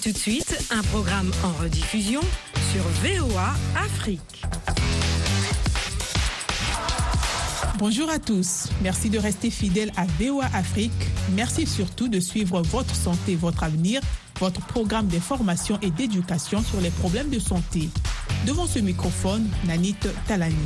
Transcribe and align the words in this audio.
tout 0.00 0.12
de 0.12 0.18
suite 0.18 0.56
un 0.70 0.82
programme 0.82 1.30
en 1.44 1.52
rediffusion 1.62 2.20
sur 2.72 2.82
VOA 3.02 3.52
Afrique. 3.76 4.42
Bonjour 7.78 8.08
à 8.08 8.18
tous. 8.18 8.68
Merci 8.82 9.10
de 9.10 9.18
rester 9.18 9.50
fidèles 9.50 9.92
à 9.96 10.06
VOA 10.18 10.46
Afrique. 10.54 10.92
Merci 11.34 11.66
surtout 11.66 12.08
de 12.08 12.18
suivre 12.18 12.62
votre 12.62 12.94
santé, 12.94 13.36
votre 13.36 13.62
avenir, 13.62 14.00
votre 14.38 14.64
programme 14.66 15.06
d'information 15.06 15.78
et 15.82 15.90
d'éducation 15.90 16.62
sur 16.62 16.80
les 16.80 16.90
problèmes 16.90 17.28
de 17.28 17.38
santé. 17.38 17.90
Devant 18.46 18.66
ce 18.66 18.78
microphone, 18.78 19.46
Nanit 19.66 19.96
Talani. 20.26 20.56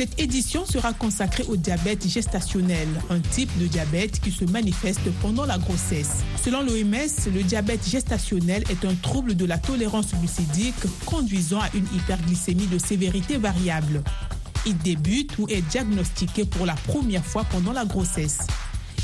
Cette 0.00 0.18
édition 0.18 0.64
sera 0.64 0.94
consacrée 0.94 1.44
au 1.46 1.56
diabète 1.56 2.08
gestationnel, 2.08 2.88
un 3.10 3.20
type 3.20 3.50
de 3.58 3.66
diabète 3.66 4.18
qui 4.18 4.30
se 4.30 4.46
manifeste 4.46 5.10
pendant 5.20 5.44
la 5.44 5.58
grossesse. 5.58 6.20
Selon 6.42 6.62
l'OMS, 6.62 7.30
le 7.34 7.42
diabète 7.42 7.86
gestationnel 7.86 8.64
est 8.70 8.86
un 8.86 8.94
trouble 8.94 9.34
de 9.34 9.44
la 9.44 9.58
tolérance 9.58 10.14
glucidique 10.14 10.86
conduisant 11.04 11.60
à 11.60 11.68
une 11.74 11.84
hyperglycémie 11.94 12.66
de 12.68 12.78
sévérité 12.78 13.36
variable. 13.36 14.02
Il 14.64 14.78
débute 14.78 15.36
ou 15.36 15.46
est 15.50 15.60
diagnostiqué 15.68 16.46
pour 16.46 16.64
la 16.64 16.76
première 16.76 17.26
fois 17.26 17.44
pendant 17.44 17.72
la 17.72 17.84
grossesse. 17.84 18.46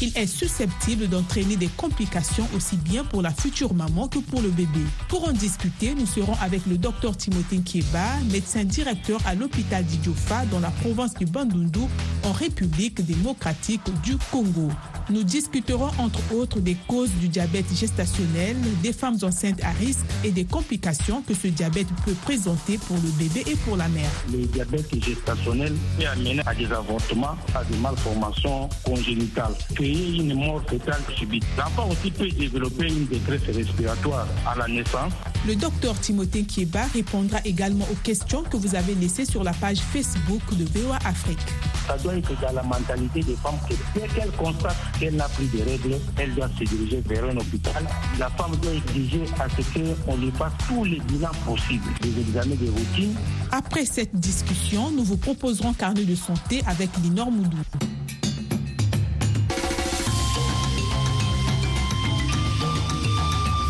Il 0.02 0.12
est 0.14 0.26
susceptible 0.26 1.08
d'entraîner 1.08 1.56
des 1.56 1.68
complications 1.68 2.46
aussi 2.54 2.76
bien 2.76 3.02
pour 3.02 3.22
la 3.22 3.30
future 3.30 3.72
maman 3.72 4.08
que 4.08 4.18
pour 4.18 4.42
le 4.42 4.50
bébé. 4.50 4.80
Pour 5.08 5.26
en 5.26 5.32
discuter, 5.32 5.94
nous 5.94 6.04
serons 6.04 6.34
avec 6.42 6.66
le 6.66 6.76
docteur 6.76 7.16
Timothée 7.16 7.60
Kieba, 7.60 8.04
médecin 8.30 8.64
directeur 8.64 9.20
à 9.26 9.34
l'hôpital 9.34 9.84
d'Idjofa 9.84 10.44
dans 10.46 10.60
la 10.60 10.70
province 10.70 11.14
du 11.14 11.24
Bandundu 11.24 11.80
en 12.24 12.32
République 12.32 13.06
démocratique 13.06 13.80
du 14.02 14.16
Congo. 14.30 14.68
Nous 15.08 15.22
discuterons 15.22 15.90
entre 15.98 16.34
autres 16.34 16.58
des 16.58 16.76
causes 16.88 17.12
du 17.20 17.28
diabète 17.28 17.66
gestationnel, 17.72 18.56
des 18.82 18.92
femmes 18.92 19.16
enceintes 19.22 19.62
à 19.62 19.70
risque 19.70 20.04
et 20.24 20.32
des 20.32 20.44
complications 20.44 21.22
que 21.22 21.32
ce 21.32 21.46
diabète 21.46 21.86
peut 22.04 22.14
présenter 22.24 22.76
pour 22.76 22.96
le 22.96 23.10
bébé 23.10 23.44
et 23.46 23.54
pour 23.54 23.76
la 23.76 23.86
mère. 23.88 24.10
Le 24.32 24.44
diabète 24.46 24.92
gestationnel 25.00 25.74
peut 25.96 26.06
amener 26.06 26.40
à 26.44 26.54
des 26.54 26.66
avortements, 26.72 27.36
à 27.54 27.62
des 27.64 27.76
malformations 27.78 28.68
congénitales, 28.84 29.54
créer 29.76 30.16
une 30.16 30.34
mort 30.34 30.62
fœtale 30.68 31.00
subite. 31.16 31.44
L'enfant 31.56 31.88
aussi 31.88 32.10
peut 32.10 32.28
développer 32.28 32.88
une 32.88 33.06
détresse 33.06 33.42
respiratoire 33.54 34.26
à 34.44 34.56
la 34.56 34.66
naissance. 34.66 35.12
Le 35.46 35.54
docteur 35.54 35.94
Timothée 36.00 36.42
Kieba 36.42 36.82
répondra 36.92 37.38
également 37.44 37.86
aux 37.92 38.02
questions 38.02 38.42
que 38.42 38.56
vous 38.56 38.74
avez 38.74 38.96
laissées 38.96 39.24
sur 39.24 39.44
la 39.44 39.52
page 39.52 39.78
Facebook 39.78 40.42
de 40.58 40.64
VOA 40.64 40.96
Afrique. 41.04 41.38
Ça 41.86 41.96
doit 41.98 42.16
être 42.16 42.32
dans 42.40 42.52
la 42.52 42.64
mentalité 42.64 43.20
des 43.22 43.36
femmes 43.36 43.58
que 43.68 43.74
dès 43.94 44.08
qu'elles 44.08 44.32
constatent 44.32 44.74
qu'elle 44.98 45.16
n'a 45.16 45.28
plus 45.28 45.46
de 45.46 45.62
règles, 45.62 45.98
elle 46.16 46.34
doit 46.34 46.48
se 46.58 46.64
diriger 46.64 47.02
vers 47.06 47.24
un 47.24 47.36
hôpital. 47.36 47.84
La 48.18 48.28
femme 48.30 48.56
doit 48.62 48.72
exiger 48.72 49.24
à 49.38 49.48
ce 49.48 49.78
qu'on 50.04 50.16
lui 50.16 50.30
fasse 50.32 50.52
tous 50.68 50.84
les 50.84 51.00
bilans 51.00 51.28
possibles, 51.44 51.84
des 52.00 52.20
examens 52.20 52.54
de 52.54 52.70
routine. 52.70 53.14
Après 53.52 53.84
cette 53.84 54.14
discussion, 54.14 54.90
nous 54.90 55.04
vous 55.04 55.16
proposerons 55.16 55.72
carnet 55.72 56.04
de 56.04 56.14
santé 56.14 56.62
avec 56.66 56.90
Linor 57.02 57.30
Moudou. 57.30 57.56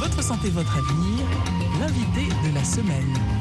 Votre 0.00 0.22
santé, 0.22 0.48
votre 0.50 0.76
avenir, 0.76 1.26
l'invité 1.80 2.28
de 2.48 2.54
la 2.54 2.64
semaine. 2.64 3.35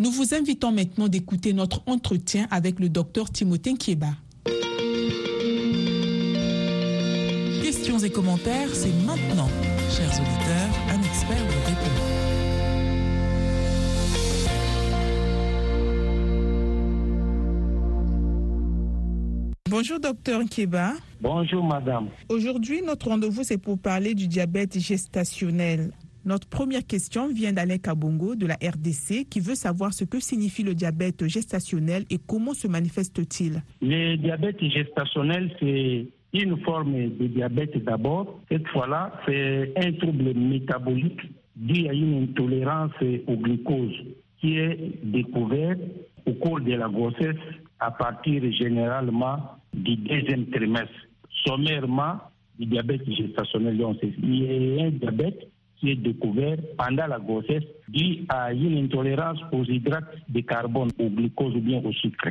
Nous 0.00 0.12
vous 0.12 0.32
invitons 0.32 0.70
maintenant 0.70 1.08
d'écouter 1.08 1.52
notre 1.52 1.82
entretien 1.86 2.46
avec 2.52 2.78
le 2.78 2.88
docteur 2.88 3.30
Timothée 3.30 3.74
Kieba. 3.74 4.10
Questions 7.64 7.98
et 7.98 8.10
commentaires, 8.10 8.72
c'est 8.72 8.92
maintenant. 9.04 9.48
Chers 9.90 10.20
auditeurs, 10.20 10.70
un 10.88 11.02
expert 11.02 11.36
vous 11.36 11.66
répond. 11.66 12.18
Bonjour 19.68 19.98
docteur 19.98 20.42
Kieba. 20.48 20.92
Bonjour 21.20 21.64
madame. 21.64 22.08
Aujourd'hui, 22.28 22.82
notre 22.82 23.08
rendez-vous, 23.08 23.42
c'est 23.42 23.58
pour 23.58 23.80
parler 23.80 24.14
du 24.14 24.28
diabète 24.28 24.78
gestationnel. 24.78 25.90
Notre 26.28 26.46
première 26.46 26.86
question 26.86 27.28
vient 27.28 27.54
d'Alain 27.54 27.78
Kabongo 27.78 28.34
de 28.34 28.44
la 28.44 28.56
RDC 28.56 29.30
qui 29.30 29.40
veut 29.40 29.54
savoir 29.54 29.94
ce 29.94 30.04
que 30.04 30.20
signifie 30.20 30.62
le 30.62 30.74
diabète 30.74 31.26
gestationnel 31.26 32.04
et 32.10 32.18
comment 32.18 32.52
se 32.52 32.68
manifeste-t-il. 32.68 33.62
Le 33.80 34.16
diabète 34.16 34.62
gestationnel, 34.62 35.50
c'est 35.58 36.06
une 36.34 36.58
forme 36.64 36.92
de 36.92 37.28
diabète 37.28 37.82
d'abord. 37.82 38.40
Cette 38.50 38.68
fois-là, 38.68 39.10
c'est 39.26 39.72
un 39.78 39.90
trouble 39.92 40.34
métabolique 40.34 41.18
dû 41.56 41.88
à 41.88 41.94
une 41.94 42.24
intolérance 42.24 42.92
au 43.26 43.36
glucose 43.36 43.96
qui 44.38 44.58
est 44.58 45.00
découvert 45.02 45.76
au 46.26 46.34
cours 46.34 46.60
de 46.60 46.74
la 46.74 46.90
grossesse 46.90 47.40
à 47.80 47.90
partir 47.90 48.42
généralement 48.52 49.38
du 49.72 49.96
deuxième 49.96 50.44
trimestre. 50.50 50.92
Sommairement, 51.46 52.20
du 52.58 52.66
diabète 52.66 53.10
gestationnel, 53.10 53.82
a 53.82 53.88
un 53.88 54.90
diabète 54.90 55.48
qui 55.80 55.90
est 55.90 55.96
découvert 55.96 56.56
pendant 56.76 57.06
la 57.06 57.18
grossesse 57.18 57.64
dû 57.88 58.24
à 58.28 58.52
une 58.52 58.84
intolérance 58.84 59.38
aux 59.52 59.64
hydrates 59.64 60.04
de 60.28 60.40
carbone, 60.40 60.90
au 60.98 61.08
glucose 61.08 61.54
ou 61.54 61.60
bien 61.60 61.82
au 61.84 61.92
sucre. 61.92 62.28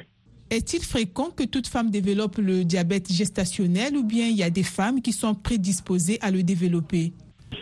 Est-il 0.49 0.81
fréquent 0.81 1.29
que 1.35 1.43
toute 1.43 1.67
femme 1.67 1.89
développe 1.89 2.37
le 2.37 2.63
diabète 2.63 3.11
gestationnel 3.11 3.97
ou 3.97 4.03
bien 4.03 4.27
il 4.27 4.37
y 4.37 4.43
a 4.43 4.49
des 4.49 4.63
femmes 4.63 5.01
qui 5.01 5.11
sont 5.11 5.35
prédisposées 5.35 6.19
à 6.21 6.31
le 6.31 6.41
développer? 6.43 7.11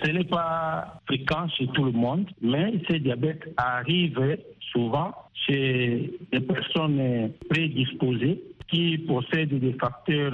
Ce 0.04 0.12
n'est 0.12 0.24
pas 0.24 1.02
fréquent 1.08 1.48
chez 1.58 1.68
tout 1.68 1.84
le 1.84 1.92
monde, 1.92 2.28
mais 2.42 2.74
ce 2.90 2.98
diabète 2.98 3.54
arrive 3.58 4.38
souvent 4.72 5.12
chez 5.34 6.12
des 6.32 6.40
personnes 6.42 7.32
prédisposées 7.50 8.42
qui 8.68 8.98
possèdent 9.00 9.60
des 9.60 9.74
facteurs 9.74 10.34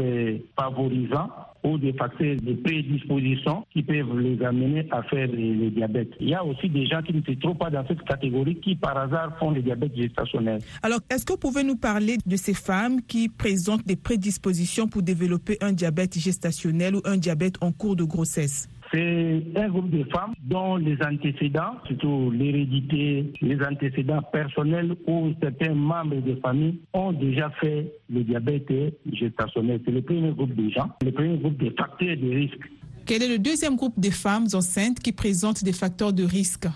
favorisants 0.57 1.29
ou 1.63 1.77
des 1.77 1.93
facteurs 1.93 2.35
de 2.41 2.53
prédisposition 2.53 3.65
qui 3.71 3.83
peuvent 3.83 4.19
les 4.19 4.43
amener 4.43 4.87
à 4.91 5.03
faire 5.03 5.27
le, 5.27 5.69
diabète. 5.69 6.09
Il 6.19 6.29
y 6.29 6.33
a 6.33 6.43
aussi 6.43 6.69
des 6.69 6.85
gens 6.85 7.01
qui 7.01 7.13
ne 7.13 7.21
se 7.21 7.39
trouvent 7.39 7.57
pas 7.57 7.69
dans 7.69 7.85
cette 7.87 8.03
catégorie 8.03 8.55
qui 8.55 8.75
par 8.75 8.97
hasard 8.97 9.37
font 9.39 9.51
le 9.51 9.61
diabète 9.61 9.95
gestationnel. 9.95 10.59
Alors, 10.81 10.99
est-ce 11.09 11.25
que 11.25 11.33
vous 11.33 11.39
pouvez 11.39 11.63
nous 11.63 11.77
parler 11.77 12.17
de 12.25 12.35
ces 12.35 12.53
femmes 12.53 13.01
qui 13.01 13.29
présentent 13.29 13.85
des 13.85 13.95
prédispositions 13.95 14.87
pour 14.87 15.01
développer 15.01 15.57
un 15.61 15.71
diabète 15.71 16.17
gestationnel 16.17 16.95
ou 16.95 17.01
un 17.05 17.17
diabète 17.17 17.55
en 17.61 17.71
cours 17.71 17.95
de 17.95 18.03
grossesse? 18.03 18.67
C'est 18.91 19.43
un 19.55 19.69
groupe 19.69 19.89
de 19.89 20.03
femmes 20.11 20.33
dont 20.43 20.75
les 20.75 20.97
antécédents, 21.01 21.75
surtout 21.87 22.29
l'hérédité, 22.31 23.31
les 23.41 23.57
antécédents 23.63 24.21
personnels 24.33 24.95
ou 25.07 25.31
certains 25.41 25.73
membres 25.73 26.21
de 26.21 26.35
famille 26.35 26.79
ont 26.93 27.13
déjà 27.13 27.49
fait 27.61 27.91
le 28.09 28.23
diabète 28.23 28.71
gestationnel. 29.13 29.79
C'est 29.85 29.91
le 29.91 30.01
premier 30.01 30.31
groupe 30.31 30.53
de 30.55 30.69
gens, 30.69 30.89
le 31.03 31.11
premier 31.11 31.37
groupe 31.37 31.57
de 31.57 31.69
facteurs 31.69 32.17
de 32.17 32.35
risque. 32.35 32.69
Quel 33.05 33.23
est 33.23 33.29
le 33.29 33.39
deuxième 33.39 33.75
groupe 33.75 33.99
de 33.99 34.09
femmes 34.09 34.47
enceintes 34.53 34.99
qui 34.99 35.11
présentent 35.11 35.63
des 35.63 35.73
facteurs 35.73 36.13
de 36.13 36.23
risque? 36.23 36.67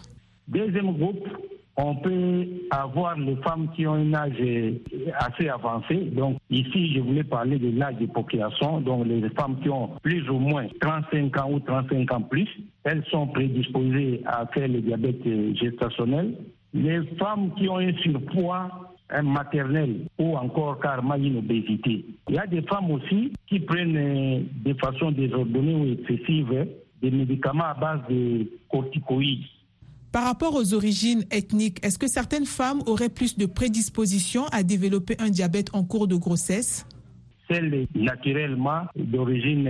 Deuxième 0.48 0.94
groupe, 0.94 1.28
on 1.78 1.96
peut 1.96 2.48
avoir 2.72 3.18
les 3.18 3.36
femmes 3.38 3.70
qui 3.76 3.86
ont 3.86 3.94
un 3.94 4.14
âge 4.14 4.42
assez 5.20 5.50
avancé. 5.50 5.96
Donc 6.14 6.38
ici, 6.50 6.94
je 6.94 7.02
voulais 7.02 7.24
parler 7.24 7.60
de 7.60 7.78
l'âge 7.78 7.98
de 7.98 8.06
population. 8.06 8.80
Donc 8.82 9.06
les 9.08 9.28
femmes 9.30 9.60
qui 9.62 9.70
ont 9.70 9.90
plus 10.02 10.30
ou 10.30 10.40
moins 10.40 10.68
35 10.80 11.38
ans 11.38 11.52
ou 11.52 11.60
35 11.60 12.12
ans 12.14 12.22
plus, 12.22 12.48
elles 12.84 13.04
sont 13.12 13.28
prédisposées 13.28 14.22
à 14.26 14.46
faire 14.48 14.68
le 14.68 14.82
diabète 14.82 15.24
gestationnel. 15.56 16.36
Les 16.74 17.02
femmes 17.18 17.54
qui 17.58 17.68
ont 17.68 17.78
un 17.78 17.94
surpoids 17.98 18.70
maternel 19.24 20.08
ou 20.18 20.36
encore 20.36 20.80
carrément 20.80 21.16
une 21.16 21.38
obésité. 21.38 22.06
Il 22.30 22.36
y 22.36 22.40
a 22.40 22.48
des 22.48 22.62
femmes 22.64 22.90
aussi 22.92 23.32
qui 23.48 23.60
prennent 23.60 24.48
de 24.66 24.74
façon 24.74 25.12
désordonnée 25.12 25.76
ou 25.76 25.86
excessive 25.94 26.68
des 27.02 27.12
médicaments 27.12 27.66
à 27.66 27.74
base 27.76 28.00
de 28.10 28.48
corticoïdes. 28.70 29.44
Par 30.16 30.24
rapport 30.24 30.56
aux 30.56 30.74
origines 30.74 31.26
ethniques, 31.30 31.86
est-ce 31.86 32.00
que 32.00 32.08
certaines 32.08 32.46
femmes 32.46 32.82
auraient 32.86 33.10
plus 33.10 33.38
de 33.38 33.46
prédisposition 33.46 34.46
à 34.54 34.64
développer 34.64 35.18
un 35.20 35.30
diabète 35.30 35.72
en 35.74 35.84
cours 35.84 36.08
de 36.08 36.16
grossesse? 36.16 36.88
Celles 37.52 37.86
naturellement 37.94 38.84
d'origine 38.96 39.68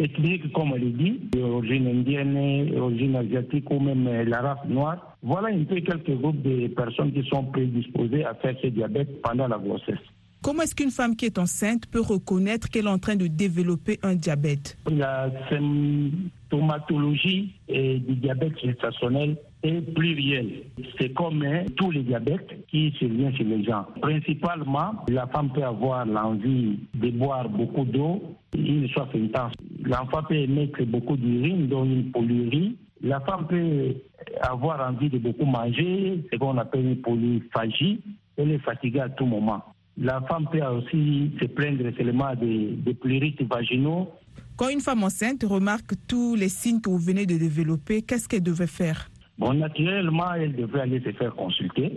ethnique, 0.00 0.52
comme 0.52 0.72
on 0.72 0.74
le 0.74 0.90
dit, 0.90 1.20
d'origine 1.30 1.86
indienne, 1.86 2.68
d'origine 2.74 3.14
asiatique 3.14 3.70
ou 3.70 3.78
même 3.78 4.24
la 4.24 4.40
race 4.40 4.68
noire. 4.68 5.16
Voilà 5.22 5.54
un 5.54 5.62
peu 5.62 5.76
quelques 5.76 6.20
groupes 6.20 6.42
de 6.42 6.66
personnes 6.66 7.12
qui 7.12 7.22
sont 7.28 7.44
prédisposées 7.44 8.24
à 8.24 8.34
faire 8.34 8.56
ce 8.60 8.66
diabète 8.66 9.22
pendant 9.22 9.46
la 9.46 9.58
grossesse. 9.58 10.02
Comment 10.42 10.62
est-ce 10.62 10.74
qu'une 10.74 10.90
femme 10.90 11.14
qui 11.14 11.26
est 11.26 11.38
enceinte 11.38 11.86
peut 11.86 12.00
reconnaître 12.00 12.70
qu'elle 12.70 12.86
est 12.86 12.90
en 12.90 12.98
train 12.98 13.16
de 13.16 13.28
développer 13.28 14.00
un 14.02 14.16
diabète? 14.16 14.76
La 14.90 15.30
symptomatologie 15.48 17.54
du 17.68 18.16
diabète 18.16 18.58
gestationnel 18.60 19.36
est 19.66 19.94
pluriel. 19.94 20.64
C'est 20.98 21.12
comme 21.12 21.42
hein, 21.42 21.64
tous 21.76 21.90
les 21.90 22.02
diabètes 22.02 22.66
qui 22.68 22.92
se 22.98 23.04
viennent 23.04 23.34
chez 23.36 23.44
les 23.44 23.64
gens. 23.64 23.86
Principalement, 24.00 24.92
la 25.08 25.26
femme 25.26 25.50
peut 25.52 25.64
avoir 25.64 26.06
l'envie 26.06 26.78
de 26.94 27.10
boire 27.10 27.48
beaucoup 27.48 27.84
d'eau, 27.84 28.22
une 28.56 28.88
soif 28.88 29.08
intense. 29.14 29.52
L'enfant 29.82 30.22
peut 30.28 30.34
émettre 30.34 30.84
beaucoup 30.84 31.16
d'urine, 31.16 31.68
donc 31.68 31.86
une 31.86 32.10
polyurie. 32.10 32.76
La 33.02 33.20
femme 33.20 33.46
peut 33.46 33.94
avoir 34.40 34.88
envie 34.88 35.10
de 35.10 35.18
beaucoup 35.18 35.44
manger, 35.44 36.24
ce 36.32 36.38
qu'on 36.38 36.56
appelle 36.58 36.86
une 36.86 36.96
polyphagie. 36.96 38.00
Elle 38.36 38.52
est 38.52 38.58
fatiguée 38.58 39.00
à 39.00 39.08
tout 39.08 39.26
moment. 39.26 39.62
La 39.98 40.20
femme 40.22 40.46
peut 40.50 40.62
aussi 40.62 41.32
se 41.40 41.46
plaindre 41.46 41.84
seulement 41.96 42.34
des, 42.34 42.76
des 42.76 42.94
pleurites 42.94 43.42
vaginaux. 43.42 44.08
Quand 44.56 44.68
une 44.68 44.80
femme 44.80 45.04
enceinte 45.04 45.44
remarque 45.44 45.92
tous 46.06 46.34
les 46.34 46.48
signes 46.48 46.80
que 46.80 46.88
vous 46.88 46.98
venez 46.98 47.26
de 47.26 47.36
développer, 47.36 48.02
qu'est-ce 48.02 48.28
qu'elle 48.28 48.42
devait 48.42 48.66
faire? 48.66 49.10
Bon, 49.38 49.52
naturellement, 49.54 50.32
elle 50.34 50.54
devrait 50.54 50.82
aller 50.82 51.00
se 51.00 51.12
faire 51.12 51.34
consulter. 51.34 51.92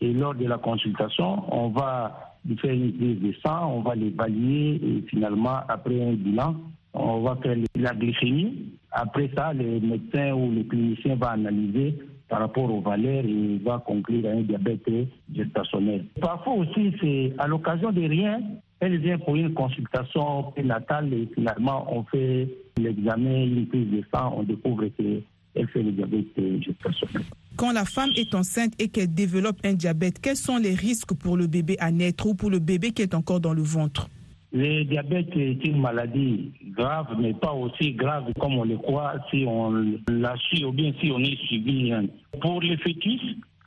Et 0.00 0.12
lors 0.12 0.34
de 0.34 0.46
la 0.46 0.58
consultation, 0.58 1.44
on 1.54 1.68
va 1.68 2.34
lui 2.44 2.56
faire 2.58 2.72
une 2.72 2.92
prise 2.92 3.20
de 3.20 3.32
sang, 3.44 3.76
on 3.76 3.80
va 3.80 3.94
l'évaluer 3.94 4.74
et 4.74 5.04
finalement, 5.08 5.60
après 5.68 6.02
un 6.02 6.12
bilan, 6.14 6.56
on 6.92 7.20
va 7.20 7.36
faire 7.36 7.56
la 7.76 7.94
glycémie. 7.94 8.72
Après 8.90 9.30
ça, 9.34 9.52
le 9.52 9.80
médecin 9.80 10.32
ou 10.32 10.50
le 10.50 10.64
clinicien 10.64 11.14
va 11.16 11.30
analyser 11.30 11.98
par 12.28 12.40
rapport 12.40 12.72
aux 12.72 12.80
valeurs 12.80 13.24
et 13.24 13.58
va 13.64 13.78
conclure 13.86 14.26
à 14.26 14.32
un 14.32 14.40
diabète 14.40 14.88
gestationnel. 15.34 16.06
Parfois 16.20 16.54
aussi, 16.54 16.92
c'est 17.00 17.32
à 17.38 17.46
l'occasion 17.46 17.92
de 17.92 18.02
rien, 18.02 18.40
elle 18.80 18.98
vient 18.98 19.18
pour 19.18 19.36
une 19.36 19.54
consultation 19.54 20.44
prénatale 20.52 21.12
et 21.12 21.28
finalement 21.34 21.86
on 21.94 22.02
fait 22.04 22.48
l'examen, 22.78 23.44
une 23.44 23.66
prise 23.66 23.88
de 23.90 24.02
sang, 24.12 24.34
on 24.36 24.42
découvre 24.42 24.84
fait 25.66 25.82
le 25.82 25.92
diabète 25.92 26.26
gestationnel. 26.60 27.24
Quand 27.56 27.72
la 27.72 27.84
femme 27.84 28.10
est 28.16 28.34
enceinte 28.34 28.72
et 28.78 28.88
qu'elle 28.88 29.12
développe 29.12 29.58
un 29.64 29.74
diabète, 29.74 30.20
quels 30.20 30.36
sont 30.36 30.58
les 30.58 30.74
risques 30.74 31.14
pour 31.14 31.36
le 31.36 31.46
bébé 31.46 31.76
à 31.78 31.90
naître 31.90 32.26
ou 32.26 32.34
pour 32.34 32.50
le 32.50 32.58
bébé 32.58 32.92
qui 32.92 33.02
est 33.02 33.14
encore 33.14 33.40
dans 33.40 33.54
le 33.54 33.62
ventre? 33.62 34.08
Le 34.54 34.84
diabète 34.84 35.34
est 35.34 35.64
une 35.64 35.80
maladie 35.80 36.52
grave, 36.76 37.16
mais 37.18 37.32
pas 37.32 37.52
aussi 37.52 37.92
grave 37.92 38.24
comme 38.38 38.58
on 38.58 38.64
le 38.64 38.76
croit 38.76 39.14
si 39.30 39.44
on 39.46 39.96
la 40.08 40.36
suit 40.36 40.64
ou 40.64 40.72
bien 40.72 40.92
si 41.00 41.10
on 41.10 41.20
est 41.20 41.38
suivi. 41.46 41.90
Pour 42.40 42.60
les 42.60 42.76
fœtus, 42.76 43.20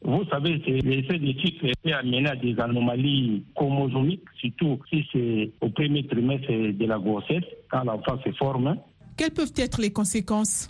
vous 0.03 0.23
savez, 0.29 0.61
l'essai 0.83 1.17
de 1.17 1.39
cycle 1.39 1.71
peut 1.83 1.91
amener 1.91 2.27
à 2.27 2.35
des 2.35 2.59
anomalies 2.59 3.43
chromosomiques, 3.55 4.21
surtout 4.39 4.79
si 4.91 5.03
c'est 5.11 5.51
au 5.61 5.69
premier 5.69 6.05
trimestre 6.05 6.51
de 6.51 6.85
la 6.85 6.99
grossesse, 6.99 7.43
quand 7.71 7.83
l'enfant 7.83 8.19
se 8.23 8.31
forme. 8.33 8.77
Quelles 9.17 9.31
peuvent 9.31 9.53
être 9.55 9.81
les 9.81 9.91
conséquences? 9.91 10.69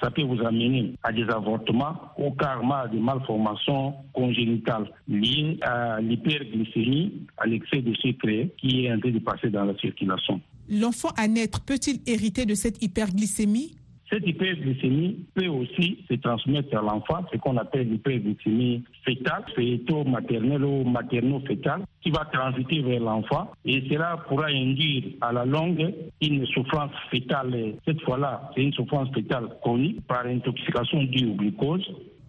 Ça 0.00 0.10
peut 0.10 0.22
vous 0.22 0.40
amener 0.44 0.94
à 1.02 1.12
des 1.12 1.24
avortements 1.24 1.96
ou 2.18 2.30
carrément 2.32 2.74
à 2.74 2.88
des 2.88 2.98
malformations 2.98 3.94
congénitales 4.12 4.90
liées 5.08 5.58
à 5.62 6.00
l'hyperglycémie, 6.00 7.26
à 7.38 7.46
l'excès 7.46 7.82
de 7.82 7.94
sucre 7.94 8.28
qui 8.58 8.86
est 8.86 8.92
en 8.92 8.98
train 9.00 9.10
de 9.10 9.18
passer 9.18 9.50
dans 9.50 9.64
la 9.64 9.76
circulation. 9.78 10.40
L'enfant 10.68 11.10
à 11.16 11.28
naître 11.28 11.60
peut-il 11.64 12.00
hériter 12.06 12.44
de 12.44 12.54
cette 12.54 12.82
hyperglycémie? 12.82 13.75
Cette 14.10 14.26
hyperglycémie 14.26 15.26
peut 15.34 15.48
aussi 15.48 16.04
se 16.08 16.14
transmettre 16.14 16.76
à 16.76 16.82
l'enfant, 16.82 17.24
ce 17.32 17.38
qu'on 17.38 17.56
appelle 17.56 17.90
l'hyperglycémie 17.90 18.84
fétale, 19.04 19.44
féto-maternelle 19.54 20.64
ou 20.64 20.84
materno-fétale, 20.84 21.82
qui 22.02 22.10
va 22.10 22.24
transiter 22.32 22.82
vers 22.82 23.00
l'enfant 23.00 23.50
et 23.64 23.82
cela 23.88 24.18
pourra 24.28 24.46
induire 24.46 25.04
à 25.20 25.32
la 25.32 25.44
longue 25.44 25.92
une 26.20 26.46
souffrance 26.46 26.92
fétale. 27.10 27.74
Cette 27.84 28.00
fois-là, 28.02 28.50
c'est 28.54 28.62
une 28.62 28.72
souffrance 28.72 29.08
fétale 29.12 29.48
chronique 29.60 30.06
par 30.06 30.24
intoxication 30.26 31.02
due 31.04 31.26
au 31.26 31.34
glucose. 31.34 31.86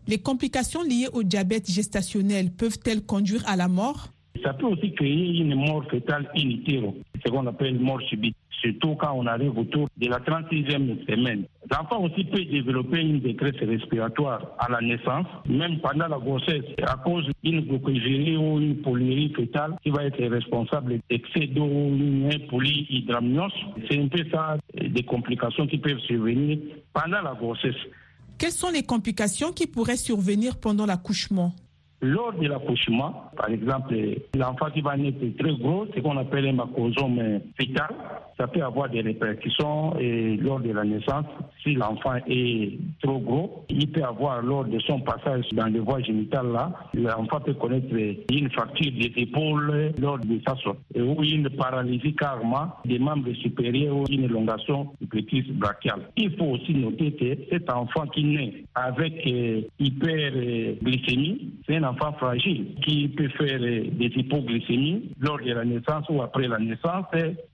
Les 0.08 0.20
complications 0.20 0.84
liées 0.84 1.10
au 1.14 1.22
diabète 1.22 1.70
gestationnel 1.70 2.52
peuvent-elles 2.58 3.06
conduire 3.06 3.44
à 3.46 3.56
la 3.56 3.68
mort? 3.68 4.08
Ça 4.44 4.54
peut 4.54 4.68
aussi 4.68 4.94
créer 4.94 5.40
une 5.40 5.56
mort 5.56 5.84
fétale 5.90 6.30
in 6.36 6.50
ce 7.26 7.30
qu'on 7.30 7.46
appelle 7.48 7.80
mort 7.80 8.02
subite 8.04 8.37
surtout 8.62 8.96
quand 8.96 9.14
on 9.16 9.26
arrive 9.26 9.58
autour 9.58 9.88
de 9.98 10.08
la 10.08 10.20
36e 10.20 11.06
semaine. 11.10 11.46
L'enfant 11.70 12.04
aussi 12.04 12.24
peut 12.24 12.44
développer 12.46 13.02
une 13.02 13.20
détresse 13.20 13.56
respiratoire 13.62 14.56
à 14.58 14.70
la 14.70 14.82
naissance, 14.82 15.26
même 15.48 15.80
pendant 15.80 16.08
la 16.08 16.18
grossesse, 16.18 16.64
à 16.82 16.96
cause 16.98 17.30
d'une 17.44 17.62
glucogénie 17.62 18.38
ou 18.38 18.60
une 18.60 18.82
polyurie 18.82 19.34
fétale 19.36 19.76
qui 19.84 19.90
va 19.90 20.06
être 20.06 20.24
responsable 20.24 21.00
d'excès 21.10 21.48
d'eau 21.48 21.66
ou 21.66 21.96
une 21.96 22.48
polyhydramnios. 22.50 23.52
C'est 23.90 24.00
un 24.00 24.08
peu 24.08 24.24
ça, 24.32 24.58
des 24.74 25.04
complications 25.04 25.68
qui 25.68 25.78
peuvent 25.78 26.00
survenir 26.00 26.60
pendant 26.94 27.22
la 27.22 27.34
grossesse. 27.34 27.76
Quelles 28.38 28.52
sont 28.52 28.70
les 28.70 28.84
complications 28.84 29.52
qui 29.52 29.68
pourraient 29.68 29.98
survenir 29.98 30.58
pendant 30.60 30.86
l'accouchement? 30.86 31.54
Lors 32.02 32.34
de 32.34 32.48
l'accouchement, 32.48 33.32
par 33.36 33.50
exemple, 33.50 33.96
l'enfant 34.36 34.70
qui 34.74 34.82
va 34.82 34.96
naître 34.98 35.20
très 35.40 35.56
gros, 35.56 35.88
ce 35.96 36.00
qu'on 36.00 36.18
appelle 36.18 36.48
un 36.48 36.54
macrosome 36.54 37.40
fétal, 37.60 37.90
ça 38.38 38.48
peut 38.48 38.62
avoir 38.62 38.90
des 38.90 39.02
répercussions 39.02 39.98
et 40.00 40.38
lors 40.38 40.60
de 40.60 40.72
la 40.72 40.84
naissance, 40.84 41.26
si 41.64 41.74
l'enfant 41.74 42.16
est 42.28 42.78
trop 43.02 43.18
gros, 43.20 43.66
il 43.70 43.92
peut 43.92 44.04
avoir 44.04 44.44
lors 44.44 44.66
de 44.66 44.80
son 44.80 45.00
passage 45.00 45.46
dans 45.54 45.66
les 45.66 45.80
voies 45.80 46.02
génitales 46.02 46.52
là, 46.52 46.72
l'enfant 46.94 47.40
peut 47.40 47.56
connaître 47.56 47.88
une 48.32 48.52
fracture 48.52 48.92
des 48.92 49.12
épaules 49.16 49.92
lors 50.00 50.20
de 50.20 50.40
sa 50.48 50.56
sortie 50.58 50.82
ou 50.96 51.24
une 51.24 51.50
paralysie 51.50 52.16
carrément 52.16 52.68
des 52.86 53.00
membres 53.00 53.34
supérieurs 53.34 53.96
ou 53.98 54.06
une 54.10 54.26
élongation 54.26 54.92
du 55.02 55.08
plexus 55.08 55.52
brachial. 55.54 56.02
Il 56.16 56.36
faut 56.38 56.46
aussi 56.46 56.74
noter 56.76 57.14
que 57.14 57.38
cet 57.50 57.72
enfant 57.72 58.06
qui 58.08 58.24
naît 58.24 58.64
avec 58.76 59.26
euh, 59.26 59.62
hyperglycémie, 59.80 61.54
c'est 61.68 61.78
un 61.78 61.87
enfant 61.88 62.14
fragile 62.14 62.76
qui 62.86 63.08
peut 63.10 63.30
faire 63.30 63.60
des 63.60 64.12
hypoglycémies 64.16 65.12
lors 65.20 65.40
de 65.40 65.54
la 65.54 65.66
naissance 65.66 66.06
ou 66.10 66.22
après 66.22 66.48
la 66.48 66.60
naissance. 66.60 67.06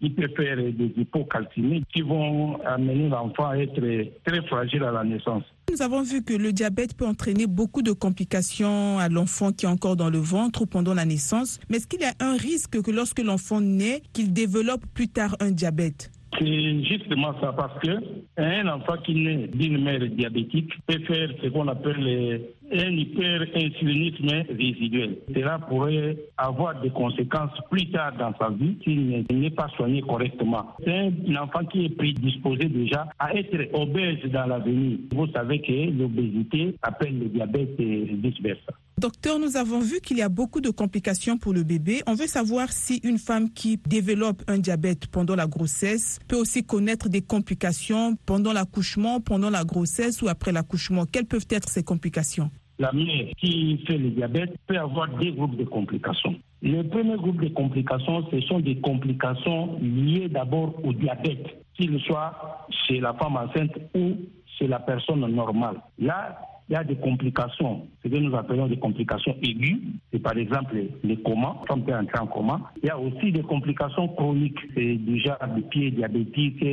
Il 0.02 0.14
peut 0.16 0.30
faire 0.36 0.58
des 0.58 0.94
hypocalcémies 0.98 1.84
qui 1.94 2.02
vont 2.02 2.60
amener 2.66 3.10
l'enfant 3.10 3.50
à 3.50 3.58
être 3.58 3.80
très 4.26 4.42
fragile 4.48 4.84
à 4.84 4.92
la 4.92 5.04
naissance. 5.04 5.44
Nous 5.72 5.82
avons 5.82 6.04
vu 6.04 6.24
que 6.24 6.34
le 6.34 6.52
diabète 6.52 6.96
peut 6.96 7.08
entraîner 7.08 7.48
beaucoup 7.48 7.82
de 7.82 7.94
complications 7.94 9.00
à 9.00 9.10
l'enfant 9.10 9.52
qui 9.52 9.66
est 9.66 9.70
encore 9.70 9.96
dans 9.96 10.10
le 10.10 10.20
ventre 10.20 10.64
ou 10.64 10.66
pendant 10.66 10.94
la 10.94 11.06
naissance. 11.06 11.60
Mais 11.70 11.78
est-ce 11.78 11.88
qu'il 11.88 12.02
y 12.02 12.06
a 12.06 12.14
un 12.20 12.38
risque 12.38 12.82
que 12.82 12.92
lorsque 12.92 13.20
l'enfant 13.20 13.62
naît, 13.62 14.02
qu'il 14.14 14.34
développe 14.34 14.86
plus 14.94 15.08
tard 15.08 15.36
un 15.40 15.52
diabète? 15.52 16.12
C'est 16.38 16.84
justement 16.84 17.34
ça, 17.42 17.54
parce 17.54 17.78
que 17.80 17.90
un 18.38 18.68
enfant 18.68 18.98
qui 19.04 19.16
naît 19.16 19.48
d'une 19.48 19.84
mère 19.84 20.00
diabétique 20.00 20.72
peut 20.88 21.00
faire 21.06 21.30
ce 21.42 21.48
qu'on 21.50 21.68
appelle 21.68 22.42
un 22.72 22.92
hyperinsulinisme 22.92 24.30
résiduel. 24.50 25.18
Cela 25.34 25.60
pourrait 25.60 26.18
avoir 26.38 26.82
des 26.82 26.90
conséquences 26.90 27.52
plus 27.70 27.90
tard 27.92 28.14
dans 28.18 28.34
sa 28.40 28.50
vie 28.50 28.78
s'il 28.84 29.26
n'est 29.30 29.50
pas 29.52 29.68
soigné 29.76 30.02
correctement. 30.02 30.66
C'est 30.84 31.12
un 31.30 31.36
enfant 31.36 31.66
qui 31.66 31.86
est 31.86 31.96
prédisposé 31.96 32.66
déjà 32.66 33.08
à 33.20 33.36
être 33.36 33.70
obèse 33.74 34.24
dans 34.32 34.48
l'avenir. 34.48 34.98
Vous 35.12 35.28
savez 35.28 35.62
que 35.62 35.92
l'obésité 35.98 36.76
appelle 36.82 37.20
le 37.20 37.26
diabète 37.26 37.80
et 37.80 38.06
vice-versa. 38.06 38.74
Docteur, 39.00 39.40
nous 39.40 39.58
avons 39.58 39.80
vu 39.80 40.00
qu'il 40.02 40.18
y 40.18 40.22
a 40.22 40.30
beaucoup 40.30 40.62
de 40.62 40.70
complications 40.70 41.38
pour 41.38 41.52
le 41.52 41.64
bébé. 41.64 42.02
On 42.08 42.14
veut 42.14 42.28
savoir 42.28 42.72
si 42.72 43.02
une 43.04 43.18
femme 43.18 43.50
qui 43.52 43.78
développe 43.78 44.44
un 44.48 44.60
diabète 44.60 45.08
pendant 45.08 45.36
la 45.36 45.48
grossesse 45.48 46.20
peut 46.28 46.38
aussi 46.38 46.64
connaître 46.64 47.10
des 47.10 47.22
complications 47.22 48.16
pendant 48.26 48.54
l'accouchement, 48.54 49.20
pendant 49.20 49.50
la 49.50 49.64
grossesse 49.64 50.22
ou 50.22 50.28
après 50.28 50.52
l'accouchement. 50.52 51.06
Quelles 51.06 51.26
peuvent 51.26 51.48
être 51.50 51.70
ces 51.70 51.84
complications? 51.84 52.52
La 52.80 52.92
mère 52.92 53.28
qui 53.38 53.84
fait 53.86 53.98
le 53.98 54.12
diabète 54.12 54.56
peut 54.68 54.78
avoir 54.78 55.10
deux 55.20 55.32
groupes 55.32 55.58
de 55.58 55.66
complications. 55.66 56.36
Le 56.62 56.84
premier 56.84 57.18
groupe 57.18 57.42
de 57.42 57.50
complications, 57.50 58.26
ce 58.32 58.40
sont 58.42 58.60
des 58.60 58.78
complications 58.78 59.80
liées 59.82 60.30
d'abord 60.30 60.74
au 60.86 60.94
diabète, 60.94 61.46
qu'il 61.76 62.00
soit 62.02 62.68
chez 62.88 63.00
la 63.00 63.14
femme 63.16 63.38
enceinte 63.38 63.72
ou 63.96 64.14
chez 64.58 64.68
la 64.68 64.80
personne 64.80 65.26
normale. 65.28 65.82
Là, 66.00 66.40
il 66.70 66.74
y 66.74 66.76
a 66.76 66.84
des 66.84 66.96
complications, 66.96 67.88
ce 68.04 68.08
que 68.08 68.16
nous 68.16 68.36
appelons 68.36 68.68
des 68.68 68.78
complications 68.78 69.36
aiguës. 69.42 69.80
C'est 70.12 70.20
par 70.20 70.38
exemple 70.38 70.76
les 71.04 71.18
comas, 71.18 71.56
la 71.62 71.68
femme 71.68 71.84
peut 71.84 71.96
entrer 71.96 72.20
en 72.20 72.28
coma. 72.28 72.72
Il 72.82 72.88
y 72.88 72.90
a 72.90 72.98
aussi 72.98 73.32
des 73.32 73.42
complications 73.42 74.08
chroniques, 74.10 74.60
c'est 74.76 74.96
déjà 74.96 75.38
des 75.56 75.62
pieds 75.62 75.92
diabétiques 75.92 76.64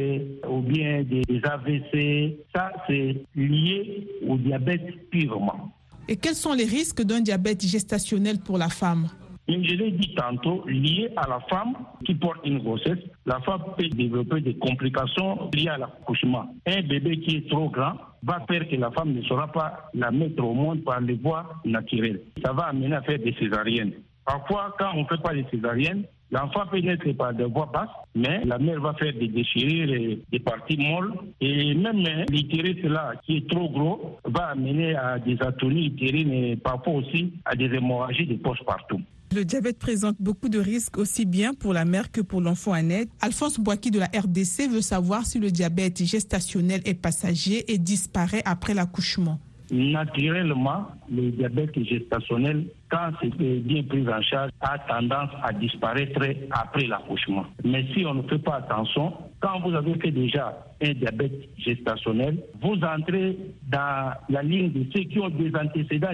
ou 0.48 0.60
bien 0.60 1.02
des 1.02 1.40
AVC. 1.42 2.36
Ça, 2.54 2.72
c'est 2.86 3.22
lié 3.34 4.06
au 4.26 4.36
diabète 4.36 5.10
purement. 5.10 5.72
Et 6.08 6.16
quels 6.16 6.34
sont 6.34 6.52
les 6.52 6.64
risques 6.64 7.02
d'un 7.02 7.20
diabète 7.20 7.64
gestationnel 7.64 8.38
pour 8.40 8.58
la 8.58 8.68
femme? 8.68 9.08
Je 9.48 9.74
l'ai 9.74 9.90
dit 9.90 10.14
tantôt, 10.14 10.64
lié 10.68 11.10
à 11.16 11.28
la 11.28 11.40
femme 11.48 11.74
qui 12.04 12.14
porte 12.14 12.38
une 12.44 12.60
grossesse, 12.60 12.98
la 13.26 13.40
femme 13.40 13.62
peut 13.76 13.88
développer 13.88 14.40
des 14.40 14.54
complications 14.54 15.50
liées 15.52 15.68
à 15.68 15.78
l'accouchement. 15.78 16.54
Un 16.66 16.82
bébé 16.82 17.18
qui 17.20 17.36
est 17.36 17.50
trop 17.50 17.68
grand 17.68 17.94
va 18.22 18.40
faire 18.48 18.68
que 18.68 18.76
la 18.76 18.90
femme 18.90 19.12
ne 19.12 19.22
saura 19.22 19.50
pas 19.50 19.90
la 19.94 20.10
mettre 20.10 20.42
au 20.44 20.54
monde 20.54 20.84
par 20.84 21.00
les 21.00 21.14
voies 21.14 21.46
naturelles. 21.64 22.20
Ça 22.44 22.52
va 22.52 22.64
amener 22.64 22.94
à 22.94 23.02
faire 23.02 23.18
des 23.18 23.34
césariennes. 23.34 23.92
Parfois, 24.24 24.74
quand 24.78 24.90
on 24.94 25.02
ne 25.02 25.06
fait 25.06 25.22
pas 25.22 25.32
les 25.32 25.46
césariennes, 25.50 26.04
L'enfant 26.32 26.64
peut 26.70 26.78
naître 26.78 27.10
par 27.12 27.34
des 27.34 27.44
voies 27.44 27.70
basses, 27.72 27.88
mais 28.14 28.44
la 28.44 28.58
mère 28.58 28.80
va 28.80 28.94
faire 28.94 29.12
des 29.14 29.26
déchirures 29.26 29.92
et 29.92 30.20
des 30.30 30.38
parties 30.38 30.76
molles. 30.76 31.12
Et 31.40 31.74
même 31.74 32.04
l'utérus 32.30 32.82
là, 32.84 33.14
qui 33.24 33.38
est 33.38 33.50
trop 33.50 33.68
gros, 33.68 34.18
va 34.24 34.50
amener 34.50 34.94
à 34.94 35.18
des 35.18 35.36
atonies 35.42 35.86
utérines 35.86 36.32
et 36.32 36.56
parfois 36.56 36.94
aussi 36.94 37.32
à 37.44 37.56
des 37.56 37.64
hémorragies 37.64 38.26
de 38.26 38.36
poches 38.36 38.62
partout. 38.64 39.00
Le 39.32 39.44
diabète 39.44 39.78
présente 39.78 40.16
beaucoup 40.18 40.48
de 40.48 40.58
risques 40.58 40.98
aussi 40.98 41.24
bien 41.24 41.54
pour 41.54 41.72
la 41.72 41.84
mère 41.84 42.10
que 42.10 42.20
pour 42.20 42.40
l'enfant 42.40 42.72
à 42.72 42.82
naître. 42.82 43.12
Alphonse 43.20 43.60
Boaki 43.60 43.92
de 43.92 44.00
la 44.00 44.06
RDC 44.06 44.68
veut 44.68 44.80
savoir 44.80 45.24
si 45.24 45.38
le 45.38 45.52
diabète 45.52 46.02
gestationnel 46.04 46.80
est 46.84 47.00
passager 47.00 47.72
et 47.72 47.78
disparaît 47.78 48.42
après 48.44 48.74
l'accouchement. 48.74 49.38
Naturellement, 49.70 50.88
le 51.08 51.30
diabète 51.30 51.80
gestationnel, 51.80 52.66
quand 52.90 53.10
c'est 53.22 53.28
bien 53.38 53.84
pris 53.84 54.04
en 54.08 54.20
charge, 54.20 54.50
a 54.60 54.78
tendance 54.80 55.30
à 55.44 55.52
disparaître 55.52 56.20
après 56.50 56.88
l'accouchement. 56.88 57.44
Mais 57.62 57.86
si 57.94 58.04
on 58.04 58.14
ne 58.14 58.22
fait 58.22 58.40
pas 58.40 58.56
attention, 58.56 59.12
quand 59.38 59.60
vous 59.60 59.72
avez 59.76 59.94
fait 60.00 60.10
déjà 60.10 60.66
un 60.82 60.92
diabète 60.92 61.50
gestationnel, 61.56 62.42
vous 62.60 62.80
entrez 62.82 63.38
dans 63.68 64.10
la 64.28 64.42
ligne 64.42 64.72
de 64.72 64.84
ceux 64.92 65.04
qui 65.04 65.20
ont 65.20 65.28
des 65.28 65.52
antécédents. 65.54 66.08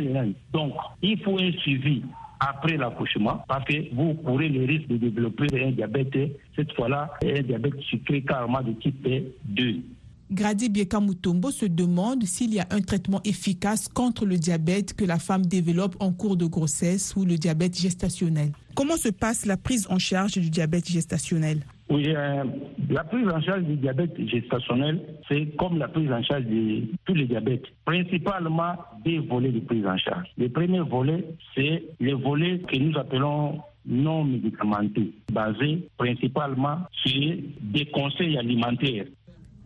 Donc, 0.53 0.75
il 1.01 1.19
faut 1.23 1.39
un 1.41 1.53
suivi 1.63 2.03
après 2.41 2.77
l'accouchement 2.77 3.45
parce 3.49 3.65
que 3.65 3.95
vous 3.95 4.15
courez 4.15 4.49
le 4.49 4.65
risque 4.65 4.89
de 4.89 4.97
développer 4.97 5.47
un 5.65 5.71
diabète, 5.71 6.17
cette 6.55 6.73
fois-là, 6.73 7.11
un 7.25 7.43
diabète 7.43 7.79
sucré 7.81 8.23
carrément 8.23 8.63
de 8.63 8.73
type 8.73 9.07
2. 9.45 9.83
Grady 10.31 10.69
Biekamutombo 10.69 11.53
se 11.53 11.67
demande 11.67 12.25
s'il 12.25 12.53
y 12.53 12.59
a 12.59 12.67
un 12.71 12.81
traitement 12.81 13.21
efficace 13.25 13.87
contre 13.87 14.27
le 14.27 14.37
diabète 14.39 14.93
que 14.95 15.05
la 15.05 15.21
femme 15.21 15.47
développe 15.47 15.95
en 16.01 16.13
cours 16.13 16.37
de 16.37 16.47
grossesse 16.47 17.15
ou 17.15 17.25
le 17.25 17.37
diabète 17.37 17.79
gestationnel. 17.79 18.51
Comment 18.75 18.97
se 18.97 19.09
passe 19.09 19.47
la 19.47 19.57
prise 19.57 19.87
en 19.89 19.99
charge 19.99 20.33
du 20.33 20.51
diabète 20.51 20.89
gestationnel? 20.89 21.65
Oui, 21.89 22.05
euh, 22.09 22.45
la 22.91 23.05
prise 23.05 23.29
en 23.29 23.41
charge 23.41 23.63
du 23.63 23.77
diabète 23.77 24.13
gestationnel, 24.27 25.01
c'est 25.29 25.57
comme 25.57 25.79
la 25.79 25.87
prise 25.87 26.11
en 26.11 26.23
charge 26.23 26.45
de 26.45 26.83
tous 27.05 27.15
les 27.15 27.27
diabètes. 27.27 27.65
Principalement 27.85 28.75
des 29.05 29.19
volets 29.19 29.53
de 29.53 29.61
prise 29.61 29.87
en 29.87 29.97
charge. 29.97 30.27
Le 30.37 30.49
premier 30.49 30.81
volet, 30.81 31.25
c'est 31.55 31.85
le 32.01 32.15
volet 32.15 32.59
que 32.61 32.77
nous 32.77 32.99
appelons 32.99 33.61
non 33.87 34.25
médicamenteux, 34.25 35.13
basé 35.33 35.89
principalement 35.97 36.79
sur 36.91 37.37
des 37.61 37.87
conseils 37.87 38.37
alimentaires. 38.37 39.07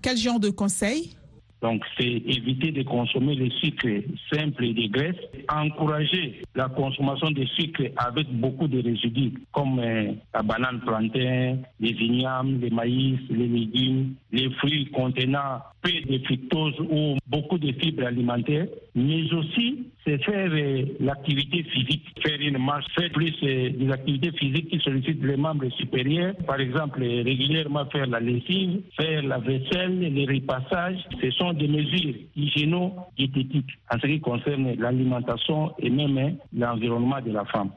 Quel 0.02 0.18
genre 0.18 0.40
de 0.40 0.50
conseils? 0.50 1.14
Donc, 1.62 1.84
c'est 1.98 2.06
éviter 2.06 2.72
de 2.72 2.82
consommer 2.82 3.34
les 3.34 3.50
sucres 3.50 4.02
simples 4.32 4.64
et 4.64 4.72
des 4.72 4.88
graisses, 4.88 5.16
encourager 5.48 6.40
la 6.54 6.68
consommation 6.68 7.30
de 7.30 7.44
sucres 7.44 7.90
avec 7.96 8.28
beaucoup 8.32 8.66
de 8.66 8.82
résidus, 8.82 9.34
comme 9.52 9.78
euh, 9.78 10.12
la 10.34 10.42
banane 10.42 10.80
plantain, 10.80 11.58
les 11.78 11.92
vignobles, 11.92 12.60
les 12.60 12.70
maïs, 12.70 13.20
les 13.28 13.46
légumes, 13.46 14.14
les 14.32 14.50
fruits 14.52 14.86
contenant 14.86 15.60
peu 15.82 15.90
de 15.90 16.24
fructose 16.24 16.74
ou 16.80 17.16
beaucoup 17.26 17.58
de 17.58 17.72
fibres 17.72 18.06
alimentaires, 18.06 18.66
mais 18.94 19.32
aussi 19.32 19.86
c'est 20.04 20.22
faire 20.24 20.50
euh, 20.52 20.84
l'activité 21.00 21.62
physique, 21.64 22.04
faire 22.22 22.40
une 22.40 22.58
marche, 22.58 22.86
faire 22.94 23.10
plus 23.12 23.34
euh, 23.42 23.70
des 23.70 23.90
activités 23.90 24.32
physiques 24.32 24.68
qui 24.70 24.78
sollicitent 24.80 25.22
les 25.22 25.36
membres 25.36 25.68
supérieurs, 25.70 26.34
par 26.46 26.60
exemple 26.60 27.00
régulièrement 27.00 27.86
faire 27.86 28.06
la 28.06 28.20
lessive, 28.20 28.80
faire 28.96 29.22
la 29.22 29.38
vaisselle, 29.38 29.98
les 29.98 30.26
repassages. 30.26 30.98
Ce 31.20 31.30
sont 31.32 31.52
des 31.52 31.68
mesures 31.68 32.14
hygiéno-diététiques 32.36 33.78
en 33.92 33.98
ce 33.98 34.06
qui 34.06 34.20
concerne 34.20 34.74
l'alimentation 34.76 35.72
et 35.78 35.90
même 35.90 36.18
hein, 36.18 36.32
l'environnement 36.56 37.20
de 37.20 37.32
la 37.32 37.44
femme. 37.44 37.70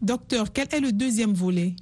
Docteur, 0.00 0.52
quel 0.52 0.66
est 0.72 0.80
le 0.80 0.92
deuxième 0.92 1.32
volet? 1.32 1.74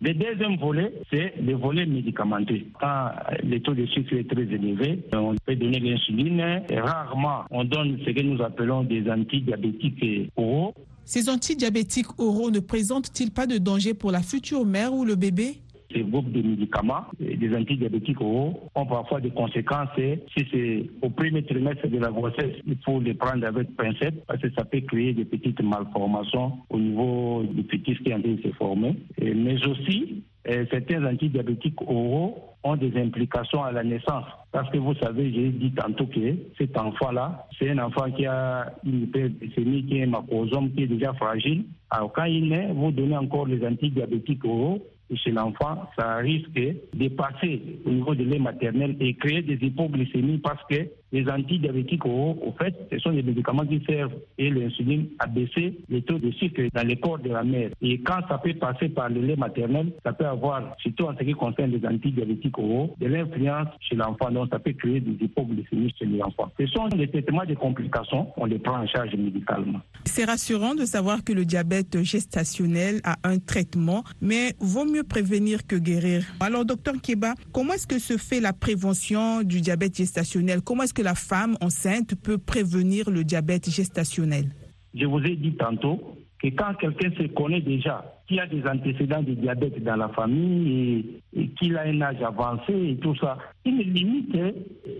Le 0.00 0.14
deuxième 0.14 0.56
volet, 0.56 0.92
c'est 1.10 1.34
le 1.42 1.54
volet 1.54 1.84
médicamenteux. 1.84 2.60
Quand 2.80 3.10
le 3.42 3.58
taux 3.60 3.74
de 3.74 3.84
sucre 3.86 4.14
est 4.14 4.30
très 4.30 4.42
élevé, 4.42 5.00
on 5.12 5.34
peut 5.44 5.56
donner 5.56 5.80
l'insuline. 5.80 6.62
Rarement, 6.70 7.44
on 7.50 7.64
donne 7.64 7.98
ce 8.06 8.10
que 8.10 8.22
nous 8.22 8.40
appelons 8.42 8.84
des 8.84 9.10
antidiabétiques 9.10 10.30
oraux. 10.36 10.74
Ces 11.04 11.28
antidiabétiques 11.28 12.18
oraux 12.18 12.50
ne 12.50 12.60
présentent-ils 12.60 13.32
pas 13.32 13.46
de 13.46 13.58
danger 13.58 13.94
pour 13.94 14.12
la 14.12 14.20
future 14.20 14.64
mère 14.64 14.92
ou 14.92 15.04
le 15.04 15.16
bébé? 15.16 15.56
Ces 15.92 16.02
groupes 16.02 16.30
de 16.32 16.42
médicaments, 16.42 17.04
des 17.18 17.54
antidiabétiques 17.56 18.20
oraux, 18.20 18.68
ont 18.74 18.86
parfois 18.86 19.20
des 19.20 19.30
conséquences. 19.30 19.88
Si 19.96 20.46
c'est 20.52 20.90
au 21.02 21.10
premier 21.10 21.42
trimestre 21.44 21.88
de 21.88 21.98
la 21.98 22.10
grossesse, 22.10 22.56
il 22.66 22.76
faut 22.84 23.00
les 23.00 23.14
prendre 23.14 23.46
avec 23.46 23.74
pincette 23.76 24.24
parce 24.26 24.40
que 24.40 24.50
ça 24.56 24.64
peut 24.64 24.80
créer 24.80 25.12
des 25.12 25.24
petites 25.24 25.62
malformations 25.62 26.58
au 26.70 26.78
niveau 26.78 27.42
du 27.50 27.62
fœtus 27.64 27.98
qui 28.00 28.10
est 28.10 28.14
en 28.14 28.20
train 28.20 28.32
de 28.32 28.42
se 28.42 28.52
former. 28.52 28.96
Mais 29.20 29.56
aussi, 29.66 30.22
euh, 30.48 30.64
certains 30.70 31.04
antidiabétiques 31.04 31.80
oraux 31.82 32.48
ont 32.64 32.76
des 32.76 32.96
implications 33.00 33.62
à 33.62 33.72
la 33.72 33.84
naissance. 33.84 34.24
Parce 34.52 34.70
que 34.70 34.78
vous 34.78 34.94
savez, 34.94 35.32
j'ai 35.32 35.50
dit 35.50 35.72
tantôt 35.72 36.06
que 36.06 36.36
cet 36.58 36.78
enfant-là, 36.78 37.46
c'est 37.58 37.70
un 37.70 37.78
enfant 37.78 38.10
qui 38.10 38.26
a 38.26 38.72
une 38.84 39.04
hyperglycémie, 39.04 39.84
qui 39.86 39.98
est 39.98 40.04
un 40.04 40.08
macrosome, 40.08 40.72
qui 40.72 40.84
est 40.84 40.86
déjà 40.86 41.12
fragile. 41.14 41.64
Alors 41.90 42.12
quand 42.12 42.24
il 42.24 42.48
naît, 42.48 42.72
vous 42.74 42.90
donnez 42.90 43.16
encore 43.16 43.46
les 43.46 43.64
antidiabétiques 43.66 44.44
oraux, 44.44 44.82
chez 45.16 45.30
l'enfant, 45.30 45.88
ça 45.96 46.16
risque 46.16 46.50
de 46.52 47.08
passer 47.08 47.62
au 47.86 47.90
niveau 47.90 48.14
de 48.14 48.24
lait 48.24 48.38
maternel 48.38 48.96
et 49.00 49.14
créer 49.14 49.42
des 49.42 49.54
hypoglycémies 49.54 50.38
parce 50.38 50.62
que 50.68 50.88
les 51.12 51.28
antidiabétiques 51.28 52.04
au 52.04 52.54
fait, 52.58 52.74
ce 52.92 52.98
sont 52.98 53.12
des 53.12 53.22
médicaments 53.22 53.64
qui 53.64 53.82
servent 53.86 54.12
et 54.36 54.50
l'insuline 54.50 55.06
à 55.18 55.26
baisser 55.26 55.78
les 55.88 56.02
taux 56.02 56.18
de 56.18 56.30
sucre 56.32 56.62
dans 56.74 56.86
le 56.86 56.96
corps 56.96 57.18
de 57.18 57.30
la 57.30 57.44
mère. 57.44 57.70
Et 57.80 58.00
quand 58.00 58.20
ça 58.28 58.38
peut 58.38 58.54
passer 58.54 58.88
par 58.88 59.08
le 59.08 59.20
lait 59.20 59.36
maternel, 59.36 59.92
ça 60.04 60.12
peut 60.12 60.26
avoir, 60.26 60.76
surtout 60.80 61.04
en 61.04 61.16
ce 61.16 61.24
qui 61.24 61.32
concerne 61.32 61.70
les 61.70 61.86
antidiabétiques 61.86 62.58
oraux, 62.58 62.94
de 63.00 63.06
l'influence 63.06 63.68
chez 63.80 63.96
l'enfant. 63.96 64.30
Donc, 64.30 64.48
ça 64.50 64.58
peut 64.58 64.72
créer 64.72 65.00
des 65.00 65.24
hypoglycémies 65.24 65.94
chez 65.98 66.06
l'enfant. 66.06 66.50
Ce 66.58 66.66
sont 66.66 66.88
des 66.88 67.08
traitements 67.08 67.44
de 67.44 67.54
complications. 67.54 68.28
On 68.36 68.44
les 68.44 68.58
prend 68.58 68.82
en 68.82 68.86
charge 68.86 69.14
médicalement. 69.14 69.80
C'est 70.04 70.24
rassurant 70.24 70.74
de 70.74 70.84
savoir 70.84 71.24
que 71.24 71.32
le 71.32 71.44
diabète 71.44 72.02
gestationnel 72.02 73.00
a 73.04 73.16
un 73.24 73.38
traitement, 73.38 74.04
mais 74.20 74.54
vaut 74.60 74.84
mieux 74.84 75.04
prévenir 75.04 75.66
que 75.66 75.76
guérir. 75.76 76.24
Alors, 76.40 76.64
docteur 76.64 76.94
Keba, 77.00 77.34
comment 77.52 77.74
est-ce 77.74 77.86
que 77.86 77.98
se 77.98 78.16
fait 78.16 78.40
la 78.40 78.52
prévention 78.52 79.42
du 79.42 79.60
diabète 79.60 79.96
gestationnel? 79.96 80.60
Comment 80.62 80.82
que 80.98 81.02
la 81.04 81.14
femme 81.14 81.56
enceinte 81.60 82.16
peut 82.16 82.38
prévenir 82.38 83.08
le 83.08 83.22
diabète 83.22 83.70
gestationnel 83.70 84.46
Je 84.94 85.06
vous 85.06 85.20
ai 85.20 85.36
dit 85.36 85.52
tantôt 85.52 86.16
que 86.42 86.48
quand 86.48 86.74
quelqu'un 86.74 87.12
se 87.16 87.28
connaît 87.28 87.60
déjà, 87.60 88.04
qu'il 88.26 88.40
a 88.40 88.48
des 88.48 88.64
antécédents 88.66 89.22
de 89.22 89.34
diabète 89.34 89.80
dans 89.84 89.94
la 89.94 90.08
famille 90.08 91.20
et, 91.36 91.48
qu'il 91.50 91.76
a 91.76 91.82
un 91.82 92.00
âge 92.00 92.20
avancé 92.20 92.72
et 92.72 92.96
tout 92.96 93.14
ça, 93.14 93.38
il 93.64 93.78
limite 93.78 94.34
hein, 94.34 94.50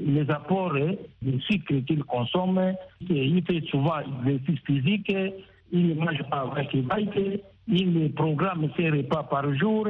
les 0.07 0.31
apports 0.31 0.77
hein, 0.77 0.93
de 1.21 1.37
sucre 1.41 1.75
qu'il 1.85 2.05
consomme. 2.05 2.61
Il 3.01 3.43
fait 3.45 3.65
souvent 3.69 3.99
des 4.25 4.41
physique, 4.67 5.13
il 5.73 5.89
ne 5.89 5.95
mange 5.95 6.23
pas 6.31 6.49
avec 6.53 6.73
les 6.75 6.83
il 7.69 8.13
programme 8.15 8.69
ses 8.77 8.89
repas 8.89 9.25
par 9.25 9.55
jour, 9.55 9.87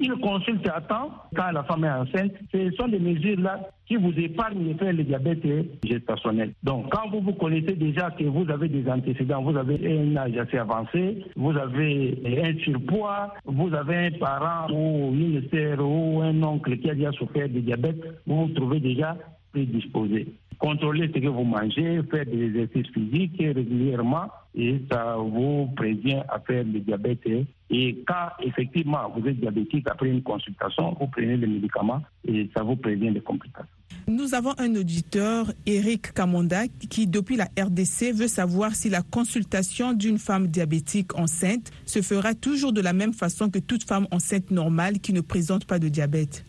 il 0.00 0.12
consulte 0.20 0.66
à 0.68 0.80
temps 0.80 1.10
quand 1.36 1.50
la 1.52 1.62
femme 1.64 1.84
est 1.84 1.90
enceinte. 1.90 2.32
Ce 2.52 2.70
sont 2.72 2.88
des 2.88 2.98
mesures-là 2.98 3.60
qui 3.86 3.96
vous 3.96 4.12
épargnent 4.12 4.72
de 4.72 4.78
faire 4.78 4.92
le 4.92 5.04
diabète 5.04 5.42
gestationnel. 5.84 6.54
Donc, 6.62 6.90
quand 6.90 7.10
vous 7.10 7.20
vous 7.20 7.32
connaissez 7.34 7.74
déjà 7.74 8.10
que 8.10 8.24
vous 8.24 8.48
avez 8.50 8.68
des 8.68 8.88
antécédents, 8.90 9.42
vous 9.42 9.56
avez 9.56 9.98
un 9.98 10.16
âge 10.16 10.36
assez 10.36 10.58
avancé, 10.58 11.24
vous 11.36 11.56
avez 11.56 12.18
un 12.42 12.58
surpoids, 12.64 13.34
vous 13.44 13.74
avez 13.74 13.96
un 14.06 14.10
parent 14.12 14.72
ou 14.72 15.12
une 15.12 15.42
sœur 15.52 15.78
ou 15.80 16.22
un 16.22 16.42
oncle 16.42 16.78
qui 16.78 16.90
a 16.90 16.94
déjà 16.94 17.12
souffert 17.12 17.48
de 17.48 17.60
diabète, 17.60 18.02
vous 18.26 18.46
vous 18.46 18.54
trouvez 18.54 18.80
déjà 18.80 19.16
prédisposé. 19.52 20.28
Contrôlez 20.60 21.10
ce 21.14 21.18
que 21.18 21.26
vous 21.26 21.42
mangez, 21.42 22.02
faire 22.10 22.26
des 22.26 22.44
exercices 22.44 22.92
physiques 22.92 23.38
régulièrement 23.38 24.26
et 24.54 24.78
ça 24.92 25.16
vous 25.16 25.68
prévient 25.74 26.22
à 26.28 26.38
faire 26.40 26.64
le 26.64 26.80
diabète. 26.80 27.26
Et 27.70 28.04
quand 28.06 28.28
effectivement 28.42 29.10
vous 29.16 29.26
êtes 29.26 29.40
diabétique, 29.40 29.86
après 29.90 30.10
une 30.10 30.22
consultation, 30.22 30.94
vous 31.00 31.06
prenez 31.06 31.38
les 31.38 31.46
médicaments 31.46 32.02
et 32.28 32.50
ça 32.54 32.62
vous 32.62 32.76
prévient 32.76 33.10
des 33.10 33.22
complications. 33.22 33.70
Nous 34.06 34.34
avons 34.34 34.52
un 34.58 34.74
auditeur, 34.74 35.46
Eric 35.64 36.12
Kamonda, 36.12 36.66
qui 36.90 37.06
depuis 37.06 37.36
la 37.36 37.44
RDC 37.58 38.12
veut 38.12 38.28
savoir 38.28 38.74
si 38.74 38.90
la 38.90 39.00
consultation 39.00 39.94
d'une 39.94 40.18
femme 40.18 40.48
diabétique 40.48 41.18
enceinte 41.18 41.70
se 41.86 42.02
fera 42.02 42.34
toujours 42.34 42.74
de 42.74 42.82
la 42.82 42.92
même 42.92 43.14
façon 43.14 43.48
que 43.48 43.60
toute 43.60 43.84
femme 43.84 44.06
enceinte 44.10 44.50
normale 44.50 44.98
qui 44.98 45.14
ne 45.14 45.22
présente 45.22 45.64
pas 45.64 45.78
de 45.78 45.88
diabète. 45.88 46.44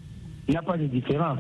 Il 0.49 0.51
n'y 0.51 0.57
a 0.57 0.63
pas 0.63 0.77
de 0.77 0.87
différence. 0.87 1.39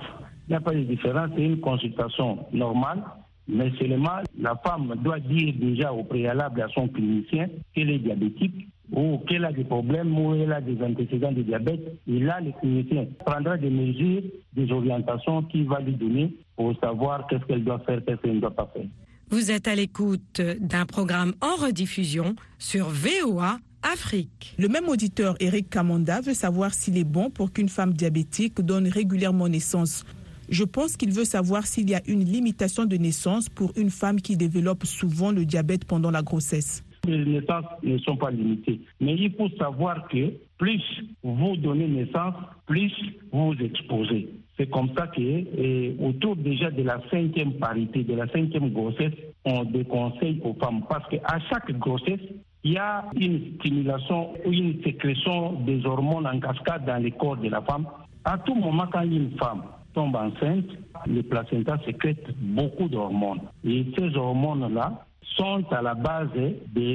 Il 0.51 0.55
n'y 0.55 0.57
a 0.57 0.61
pas 0.61 0.73
de 0.73 0.83
différence. 0.83 1.29
C'est 1.33 1.45
une 1.45 1.61
consultation 1.61 2.39
normale 2.51 3.01
mais 3.47 3.71
seulement 3.79 4.19
la 4.37 4.55
femme 4.63 4.93
doit 5.03 5.19
dire 5.19 5.53
déjà 5.59 5.91
au 5.91 6.03
préalable 6.03 6.61
à 6.61 6.67
son 6.73 6.87
clinicien 6.87 7.47
qu'elle 7.73 7.89
est 7.89 7.99
diabétique 7.99 8.67
ou 8.91 9.19
qu'elle 9.27 9.45
a 9.45 9.51
des 9.51 9.63
problèmes 9.63 10.17
ou 10.17 10.35
elle 10.35 10.51
a 10.51 10.61
des 10.61 10.81
antécédents 10.83 11.31
de 11.31 11.41
diabète. 11.41 11.81
Et 12.07 12.19
là, 12.19 12.39
le 12.41 12.51
clinicien 12.59 13.07
prendra 13.25 13.57
des 13.57 13.69
mesures, 13.69 14.23
des 14.53 14.71
orientations 14.71 15.43
qu'il 15.43 15.67
va 15.67 15.79
lui 15.79 15.93
donner 15.93 16.33
pour 16.55 16.73
savoir 16.79 17.27
qu'est-ce 17.27 17.45
qu'elle 17.45 17.63
doit 17.63 17.79
faire, 17.79 18.03
qu'est-ce 18.05 18.21
qu'elle 18.21 18.35
ne 18.35 18.41
doit 18.41 18.55
pas 18.55 18.69
faire. 18.73 18.85
Vous 19.29 19.49
êtes 19.49 19.67
à 19.69 19.75
l'écoute 19.75 20.41
d'un 20.59 20.85
programme 20.85 21.33
en 21.41 21.55
rediffusion 21.63 22.35
sur 22.59 22.89
VOA 22.89 23.59
Afrique. 23.81 24.55
Le 24.59 24.67
même 24.67 24.89
auditeur, 24.89 25.35
Eric 25.39 25.69
Kamanda, 25.69 26.21
veut 26.21 26.33
savoir 26.33 26.73
s'il 26.73 26.97
est 26.97 27.05
bon 27.05 27.29
pour 27.29 27.51
qu'une 27.51 27.69
femme 27.69 27.93
diabétique 27.93 28.61
donne 28.61 28.87
régulièrement 28.87 29.47
naissance. 29.47 30.05
Je 30.51 30.65
pense 30.65 30.97
qu'il 30.97 31.13
veut 31.13 31.23
savoir 31.23 31.65
s'il 31.65 31.89
y 31.89 31.95
a 31.95 32.01
une 32.07 32.25
limitation 32.25 32.83
de 32.83 32.97
naissance 32.97 33.47
pour 33.47 33.71
une 33.77 33.89
femme 33.89 34.19
qui 34.19 34.35
développe 34.35 34.83
souvent 34.85 35.31
le 35.31 35.45
diabète 35.45 35.85
pendant 35.85 36.11
la 36.11 36.21
grossesse. 36.21 36.83
Les 37.07 37.23
naissances 37.23 37.63
ne 37.81 37.97
sont 37.99 38.17
pas 38.17 38.31
limitées. 38.31 38.81
Mais 38.99 39.15
il 39.15 39.33
faut 39.33 39.47
savoir 39.57 40.09
que 40.09 40.33
plus 40.57 40.83
vous 41.23 41.55
donnez 41.55 41.87
naissance, 41.87 42.35
plus 42.65 42.91
vous 43.31 43.53
vous 43.53 43.63
exposez. 43.63 44.27
C'est 44.57 44.69
comme 44.69 44.89
ça 44.97 45.07
que, 45.07 45.97
autour 46.05 46.35
déjà 46.35 46.69
de 46.69 46.83
la 46.83 47.01
cinquième 47.09 47.53
parité, 47.53 48.03
de 48.03 48.13
la 48.13 48.27
cinquième 48.27 48.71
grossesse, 48.71 49.13
on 49.45 49.63
déconseille 49.63 50.41
aux 50.43 50.53
femmes. 50.55 50.83
Parce 50.89 51.07
qu'à 51.09 51.39
chaque 51.49 51.71
grossesse, 51.79 52.19
il 52.65 52.73
y 52.73 52.77
a 52.77 53.05
une 53.15 53.55
stimulation 53.55 54.33
ou 54.45 54.51
une 54.51 54.83
sécrétion 54.83 55.53
des 55.61 55.85
hormones 55.85 56.27
en 56.27 56.37
cascade 56.41 56.85
dans 56.85 57.01
le 57.01 57.09
corps 57.11 57.37
de 57.37 57.47
la 57.47 57.61
femme. 57.61 57.85
À 58.25 58.37
tout 58.37 58.53
moment, 58.53 58.85
quand 58.91 59.01
une 59.01 59.31
femme 59.39 59.63
tombe 59.93 60.15
enceinte, 60.15 60.69
le 61.07 61.21
placenta 61.23 61.77
sécrète 61.85 62.25
beaucoup 62.39 62.87
d'hormones. 62.87 63.41
Et 63.63 63.85
ces 63.97 64.15
hormones-là 64.15 65.05
sont 65.37 65.63
à 65.71 65.81
la 65.81 65.93
base 65.93 66.29
de 66.35 66.89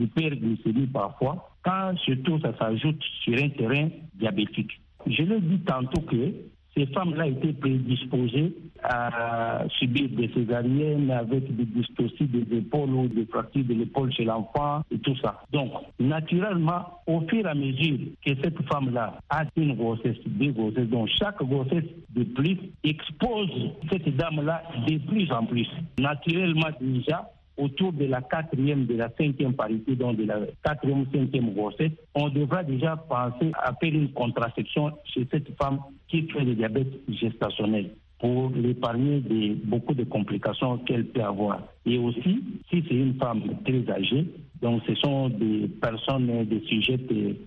l'hyperglycémie 0.00 0.86
parfois, 0.86 1.50
quand 1.64 1.96
surtout 1.98 2.38
ça 2.40 2.56
s'ajoute 2.58 3.02
sur 3.22 3.34
un 3.42 3.48
terrain 3.50 3.88
diabétique. 4.14 4.80
Je 5.06 5.22
l'ai 5.22 5.40
dit 5.40 5.60
tantôt 5.60 6.00
que 6.02 6.32
ces 6.76 6.86
femmes-là 6.86 7.28
étaient 7.28 7.54
prédisposées 7.54 8.54
à 8.82 9.64
subir 9.78 10.08
des 10.10 10.30
césariennes 10.34 11.10
avec 11.10 11.54
des 11.56 11.64
dystocies 11.64 12.26
des 12.26 12.58
épaules 12.58 12.90
ou 12.90 13.08
des 13.08 13.24
fractures 13.26 13.64
de 13.64 13.74
l'épaule 13.74 14.12
chez 14.12 14.24
l'enfant 14.24 14.82
et 14.90 14.98
tout 14.98 15.16
ça. 15.22 15.42
Donc, 15.52 15.72
naturellement, 15.98 17.00
au 17.06 17.20
fur 17.22 17.46
et 17.46 17.48
à 17.48 17.54
mesure 17.54 17.98
que 18.24 18.32
cette 18.42 18.60
femme-là 18.70 19.18
a 19.30 19.44
une 19.56 19.74
grossesse, 19.74 20.16
deux 20.26 20.52
grossesses, 20.52 20.88
donc 20.88 21.08
chaque 21.18 21.42
grossesse 21.42 21.84
de 22.14 22.24
plus 22.24 22.58
expose 22.84 23.50
cette 23.90 24.14
dame-là 24.16 24.62
de 24.86 24.98
plus 24.98 25.30
en 25.32 25.44
plus. 25.46 25.68
Naturellement, 25.98 26.68
déjà, 26.80 27.28
autour 27.56 27.92
de 27.92 28.04
la 28.04 28.20
quatrième, 28.20 28.86
de 28.86 28.96
la 28.96 29.10
cinquième 29.16 29.54
parité, 29.54 29.96
donc 29.96 30.16
de 30.16 30.24
la 30.24 30.40
quatrième, 30.62 31.06
cinquième 31.12 31.54
grossesse, 31.54 31.92
on 32.14 32.28
devra 32.28 32.62
déjà 32.62 32.96
penser 32.96 33.52
à 33.54 33.74
faire 33.74 33.94
une 33.94 34.10
contraception 34.12 34.92
chez 35.04 35.26
cette 35.30 35.56
femme 35.56 35.80
qui 36.08 36.22
fait 36.28 36.44
le 36.44 36.54
diabète 36.54 36.92
gestationnel 37.08 37.90
pour 38.18 38.50
l'épargner 38.50 39.20
de 39.20 39.54
beaucoup 39.64 39.94
de 39.94 40.04
complications 40.04 40.78
qu'elle 40.78 41.06
peut 41.06 41.22
avoir. 41.22 41.62
Et 41.84 41.98
aussi, 41.98 42.42
si 42.70 42.84
c'est 42.88 42.94
une 42.94 43.14
femme 43.14 43.42
très 43.64 43.88
âgée, 43.90 44.26
donc 44.62 44.82
ce 44.86 44.94
sont 44.94 45.28
des 45.28 45.68
personnes, 45.80 46.44
des 46.46 46.60
sujets 46.60 46.98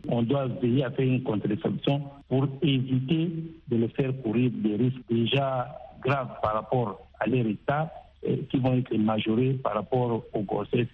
on 0.08 0.22
doit 0.22 0.46
veiller 0.62 0.84
à 0.84 0.92
faire 0.92 1.08
une 1.08 1.24
contraception 1.24 2.04
pour 2.28 2.48
éviter 2.62 3.32
de 3.68 3.78
les 3.78 3.88
faire 3.89 4.12
courir 4.22 4.51
des 4.54 4.75
risques 4.75 5.01
déjà 5.10 5.68
graves 6.01 6.36
par 6.42 6.54
rapport 6.54 7.08
à 7.20 7.28
leur 7.28 7.46
état 7.48 7.92
qui 8.49 8.57
vont 8.59 8.75
être 8.75 8.95
majorés 8.97 9.53
par 9.63 9.73
rapport 9.73 10.23
aux 10.33 10.41
grossesses 10.43 10.88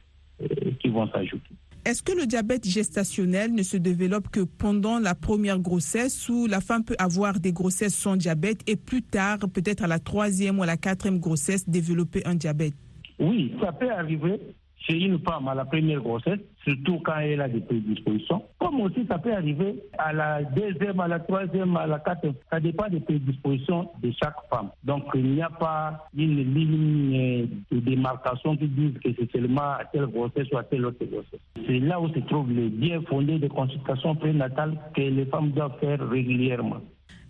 qui 0.79 0.89
vont 0.89 1.09
s'ajouter. 1.11 1.55
Est-ce 1.85 2.01
que 2.01 2.13
le 2.13 2.25
diabète 2.25 2.67
gestationnel 2.67 3.53
ne 3.53 3.61
se 3.61 3.77
développe 3.77 4.29
que 4.29 4.39
pendant 4.39 4.97
la 4.97 5.13
première 5.13 5.59
grossesse 5.59 6.27
où 6.29 6.47
la 6.47 6.59
femme 6.59 6.83
peut 6.83 6.95
avoir 6.97 7.39
des 7.39 7.53
grossesses 7.53 7.93
sans 7.93 8.15
diabète 8.15 8.61
et 8.67 8.75
plus 8.75 9.03
tard, 9.03 9.37
peut-être 9.53 9.83
à 9.83 9.87
la 9.87 9.99
troisième 9.99 10.57
ou 10.57 10.63
à 10.63 10.65
la 10.65 10.77
quatrième 10.77 11.19
grossesse, 11.19 11.69
développer 11.69 12.25
un 12.25 12.33
diabète? 12.33 12.73
Oui, 13.19 13.53
ça 13.61 13.71
peut 13.71 13.91
arriver 13.91 14.39
chez 14.87 14.97
une 14.97 15.19
femme 15.19 15.47
à 15.47 15.55
la 15.55 15.65
première 15.65 15.99
grossesse, 15.99 16.39
surtout 16.63 16.99
quand 17.03 17.17
elle 17.17 17.41
a 17.41 17.49
des 17.49 17.61
prédispositions. 17.61 18.43
Comme 18.59 18.81
aussi, 18.81 19.05
ça 19.09 19.17
peut 19.17 19.33
arriver 19.33 19.75
à 19.97 20.13
la 20.13 20.43
deuxième, 20.43 20.99
à 20.99 21.07
la 21.07 21.19
troisième, 21.19 21.75
à 21.77 21.87
la 21.87 21.99
quatrième. 21.99 22.35
Ça 22.51 22.59
dépend 22.59 22.87
des 22.89 22.99
prédispositions 22.99 23.89
de 24.01 24.11
chaque 24.21 24.35
femme. 24.49 24.69
Donc, 24.83 25.03
il 25.15 25.31
n'y 25.31 25.41
a 25.41 25.49
pas 25.49 26.07
une 26.15 26.53
ligne 26.53 27.47
de 27.71 27.79
démarcation 27.79 28.55
qui 28.57 28.67
dise 28.67 28.93
que 29.03 29.09
c'est 29.17 29.31
seulement 29.31 29.61
à 29.79 29.85
telle 29.91 30.07
grossesse 30.07 30.47
ou 30.51 30.57
à 30.57 30.63
telle 30.63 30.85
autre 30.85 31.03
grossesse. 31.05 31.39
C'est 31.67 31.79
là 31.79 31.99
où 31.99 32.09
se 32.09 32.19
trouve 32.19 32.51
le 32.51 32.69
bien 32.69 33.01
fondé 33.03 33.39
de 33.39 33.47
consultation 33.47 34.15
prénatale 34.15 34.77
que 34.95 35.01
les 35.01 35.25
femmes 35.25 35.51
doivent 35.51 35.79
faire 35.79 36.07
régulièrement. 36.09 36.81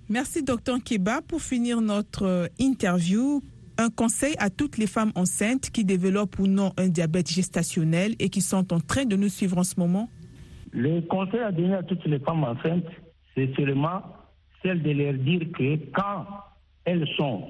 Merci, 0.08 0.44
docteur 0.44 0.78
Keba. 0.84 1.22
Pour 1.22 1.42
finir 1.42 1.82
notre 1.82 2.50
interview, 2.60 3.42
un 3.78 3.90
conseil 3.90 4.36
à 4.40 4.50
toutes 4.50 4.78
les 4.78 4.88
femmes 4.88 5.12
enceintes 5.16 5.70
qui 5.70 5.84
développent 5.84 6.40
ou 6.40 6.48
non 6.48 6.72
un 6.78 6.88
diabète 6.88 7.30
gestationnel 7.30 8.16
et 8.20 8.30
qui 8.30 8.42
sont 8.42 8.74
en 8.74 8.80
train 8.80 9.06
de 9.06 9.16
nous 9.16 9.30
suivre 9.30 9.58
en 9.58 9.64
ce 9.64 9.80
moment 9.80 10.10
Le 10.72 11.02
conseil 11.02 11.42
à 11.42 11.52
donner 11.52 11.76
à 11.76 11.84
toutes 11.84 12.06
les 12.06 12.20
femmes 12.20 12.44
enceintes, 12.44 12.86
c'est 13.36 13.54
seulement 13.56 14.02
celle 14.64 14.82
de 14.82 14.92
leur 14.92 15.14
dire 15.14 15.42
que 15.58 15.76
quand 15.94 16.26
elles 16.86 17.08
sont 17.18 17.48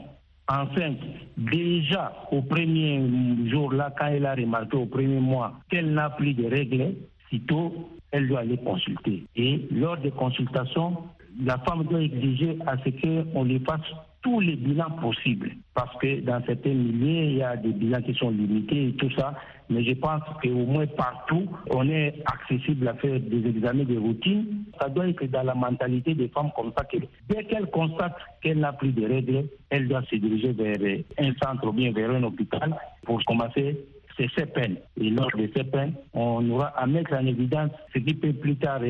enceintes, 0.48 1.00
déjà 1.38 2.14
au 2.32 2.42
premier 2.42 3.50
jour, 3.50 3.72
là, 3.74 3.94
quand 3.98 4.08
elle 4.08 4.26
a 4.26 4.36
remarqué 4.36 4.78
au 4.78 4.86
premier 4.86 5.20
mois 5.20 5.60
qu'elle 5.70 5.94
n'a 5.94 6.10
plus 6.10 6.34
de 6.34 6.46
règles, 6.46 6.96
sitôt, 7.30 7.90
elle 8.12 8.28
doit 8.28 8.42
aller 8.42 8.58
consulter. 8.58 9.24
Et 9.36 9.68
lors 9.72 9.98
des 9.98 10.12
consultations, 10.12 10.98
la 11.44 11.58
femme 11.60 11.84
doit 11.86 12.02
exiger 12.02 12.58
à 12.66 12.78
ce 12.78 12.90
qu'on 13.32 13.44
lui 13.44 13.60
fasse 13.60 13.82
tous 14.26 14.40
les 14.40 14.56
bilans 14.56 14.90
possibles. 15.00 15.52
Parce 15.76 15.96
que 16.00 16.20
dans 16.22 16.44
certains 16.48 16.74
milieux, 16.74 17.26
il 17.26 17.38
y 17.38 17.44
a 17.44 17.56
des 17.56 17.70
bilans 17.70 18.02
qui 18.02 18.16
sont 18.16 18.32
limités 18.32 18.88
et 18.88 18.94
tout 18.94 19.12
ça. 19.12 19.36
Mais 19.70 19.84
je 19.84 19.94
pense 19.94 20.22
qu'au 20.42 20.66
moins 20.66 20.88
partout, 20.88 21.46
on 21.70 21.88
est 21.88 22.24
accessible 22.26 22.88
à 22.88 22.96
faire 22.96 23.20
des 23.20 23.48
examens 23.48 23.84
de 23.84 24.00
routine. 24.00 24.64
Ça 24.82 24.90
doit 24.90 25.10
être 25.10 25.24
dans 25.26 25.44
la 25.44 25.54
mentalité 25.54 26.16
des 26.16 26.28
femmes 26.30 26.50
comme 26.56 26.72
ça 26.76 26.86
que 26.86 26.98
dès 27.30 27.44
qu'elle 27.44 27.68
constate 27.68 28.16
qu'elle 28.42 28.60
n'a 28.60 28.74
plus 28.74 28.94
de 28.94 29.06
règles, 29.06 29.46
elle 29.70 29.88
doit 29.88 30.02
se 30.10 30.16
diriger 30.16 30.54
vers 30.54 30.78
un 31.20 31.32
centre 31.44 31.68
ou 31.68 31.72
bien 31.72 31.92
vers 31.92 32.10
un 32.10 32.24
hôpital 32.24 32.76
pour 33.04 33.24
commencer 33.26 33.78
ses 34.18 34.28
CPN. 34.30 34.78
Et 35.00 35.12
lors 35.12 35.30
de 35.38 35.48
ces 35.56 35.66
peines, 35.66 35.94
on 36.14 36.50
aura 36.50 36.68
à 36.70 36.88
mettre 36.88 37.14
en 37.14 37.28
évidence 37.28 37.70
ce 37.94 38.00
qui 38.00 38.16
peut 38.16 38.34
plus 38.34 38.56
tard 38.56 38.82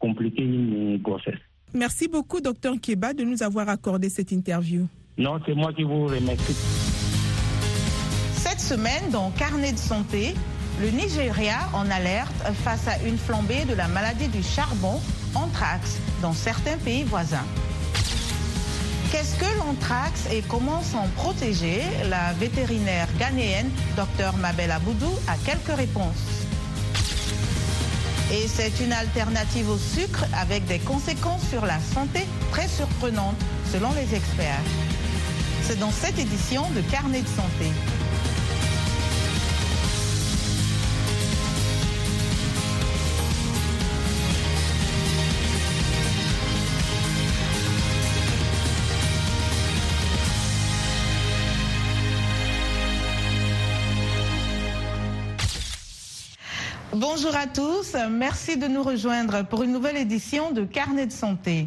compliquer 0.00 0.42
une 0.42 0.98
grossesse. 0.98 1.38
Merci 1.72 2.08
beaucoup, 2.08 2.40
docteur 2.40 2.74
Keba, 2.80 3.12
de 3.12 3.24
nous 3.24 3.42
avoir 3.42 3.68
accordé 3.68 4.08
cette 4.08 4.32
interview. 4.32 4.86
Non, 5.16 5.38
c'est 5.46 5.54
moi 5.54 5.72
qui 5.72 5.84
vous 5.84 6.06
remercie. 6.06 6.56
Cette 8.34 8.60
semaine, 8.60 9.10
dans 9.12 9.30
Carnet 9.30 9.72
de 9.72 9.78
santé, 9.78 10.34
le 10.80 10.90
Nigeria 10.90 11.68
en 11.74 11.88
alerte 11.90 12.32
face 12.64 12.88
à 12.88 12.98
une 13.06 13.18
flambée 13.18 13.64
de 13.66 13.74
la 13.74 13.86
maladie 13.86 14.28
du 14.28 14.42
charbon, 14.42 15.00
anthrax, 15.34 15.98
dans 16.22 16.32
certains 16.32 16.78
pays 16.78 17.04
voisins. 17.04 17.44
Qu'est-ce 19.12 19.36
que 19.38 19.58
l'anthrax 19.58 20.26
et 20.32 20.42
comment 20.48 20.82
s'en 20.82 21.06
protéger? 21.16 21.80
La 22.08 22.32
vétérinaire 22.34 23.08
ghanéenne, 23.18 23.68
Dr 23.96 24.36
Mabel 24.38 24.70
Aboudou, 24.70 25.10
a 25.28 25.36
quelques 25.44 25.76
réponses. 25.76 26.39
Et 28.32 28.46
c'est 28.46 28.78
une 28.80 28.92
alternative 28.92 29.68
au 29.70 29.76
sucre 29.76 30.24
avec 30.40 30.64
des 30.66 30.78
conséquences 30.78 31.48
sur 31.48 31.66
la 31.66 31.80
santé 31.80 32.26
très 32.52 32.68
surprenantes 32.68 33.40
selon 33.72 33.90
les 33.92 34.14
experts. 34.14 34.62
C'est 35.62 35.78
dans 35.78 35.90
cette 35.90 36.18
édition 36.18 36.62
de 36.70 36.80
Carnet 36.92 37.22
de 37.22 37.28
santé. 37.28 37.66
Bonjour 57.00 57.34
à 57.34 57.46
tous, 57.46 57.96
merci 58.10 58.58
de 58.58 58.66
nous 58.66 58.82
rejoindre 58.82 59.42
pour 59.46 59.62
une 59.62 59.72
nouvelle 59.72 59.96
édition 59.96 60.50
de 60.50 60.64
Carnet 60.64 61.06
de 61.06 61.12
santé. 61.12 61.66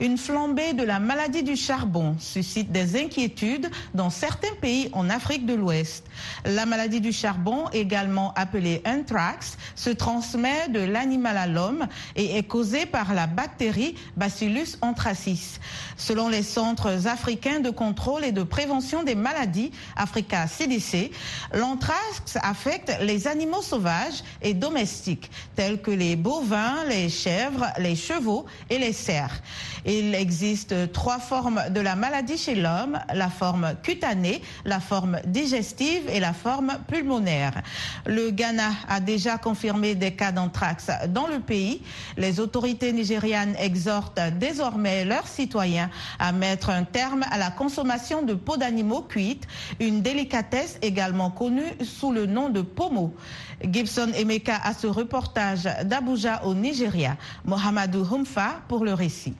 Une 0.00 0.16
flambée 0.16 0.72
de 0.72 0.84
la 0.84 1.00
maladie 1.00 1.42
du 1.42 1.56
charbon 1.56 2.14
suscite 2.20 2.70
des 2.70 2.96
inquiétudes 2.96 3.68
dans 3.92 4.08
certains 4.08 4.54
pays 4.60 4.88
en 4.92 5.10
Afrique 5.10 5.46
de 5.46 5.54
l'Ouest. 5.54 6.04
La 6.44 6.64
maladie 6.64 7.00
du 7.00 7.12
charbon, 7.12 7.64
également 7.72 8.32
appelée 8.34 8.80
anthrax, 8.86 9.58
se 9.74 9.90
transmet 9.90 10.68
de 10.68 10.78
l'animal 10.78 11.36
à 11.36 11.48
l'homme 11.48 11.88
et 12.14 12.38
est 12.38 12.44
causée 12.44 12.86
par 12.86 13.14
la 13.14 13.26
bactérie 13.26 13.96
Bacillus 14.16 14.78
anthracis. 14.80 15.58
Selon 15.96 16.28
les 16.28 16.44
centres 16.44 17.08
africains 17.08 17.58
de 17.58 17.70
contrôle 17.70 18.24
et 18.24 18.32
de 18.32 18.44
prévention 18.44 19.02
des 19.02 19.16
maladies, 19.16 19.72
Africa 19.96 20.46
CDC, 20.46 21.10
l'anthrax 21.52 22.38
affecte 22.42 22.92
les 23.02 23.26
animaux 23.26 23.60
sauvages 23.60 24.22
et 24.40 24.54
d'autres 24.54 24.67
domestiques 24.68 25.30
tels 25.56 25.80
que 25.80 25.90
les 25.90 26.14
bovins, 26.14 26.84
les 26.88 27.08
chèvres, 27.08 27.66
les 27.78 27.96
chevaux 27.96 28.44
et 28.68 28.78
les 28.78 28.92
cerfs. 28.92 29.40
Il 29.86 30.14
existe 30.14 30.92
trois 30.92 31.18
formes 31.18 31.62
de 31.70 31.80
la 31.80 31.96
maladie 31.96 32.36
chez 32.36 32.54
l'homme, 32.54 32.98
la 33.14 33.30
forme 33.30 33.74
cutanée, 33.82 34.42
la 34.66 34.80
forme 34.80 35.18
digestive 35.24 36.02
et 36.12 36.20
la 36.20 36.34
forme 36.34 36.72
pulmonaire. 36.86 37.62
Le 38.04 38.30
Ghana 38.30 38.70
a 38.88 39.00
déjà 39.00 39.38
confirmé 39.38 39.94
des 39.94 40.12
cas 40.12 40.32
d'anthrax 40.32 40.88
dans 41.08 41.26
le 41.26 41.40
pays. 41.40 41.80
Les 42.18 42.38
autorités 42.38 42.92
nigérianes 42.92 43.56
exhortent 43.58 44.20
désormais 44.38 45.06
leurs 45.06 45.28
citoyens 45.28 45.88
à 46.18 46.32
mettre 46.32 46.68
un 46.68 46.84
terme 46.84 47.24
à 47.30 47.38
la 47.38 47.50
consommation 47.50 48.22
de 48.22 48.34
peau 48.34 48.58
d'animaux 48.58 49.02
cuites, 49.02 49.46
une 49.80 50.02
délicatesse 50.02 50.78
également 50.82 51.30
connue 51.30 51.72
sous 51.82 52.12
le 52.12 52.26
nom 52.26 52.50
de 52.50 52.60
pomo. 52.60 53.14
Gibson 53.72 54.12
Emeka 54.14 54.57
a 54.62 54.74
ce 54.74 54.86
reportage 54.86 55.68
d'Abuja 55.84 56.44
au 56.44 56.54
Nigeria. 56.54 57.16
Mohamedou 57.44 58.06
Humfa 58.12 58.60
pour 58.68 58.84
le 58.84 58.94
récit. 58.94 59.34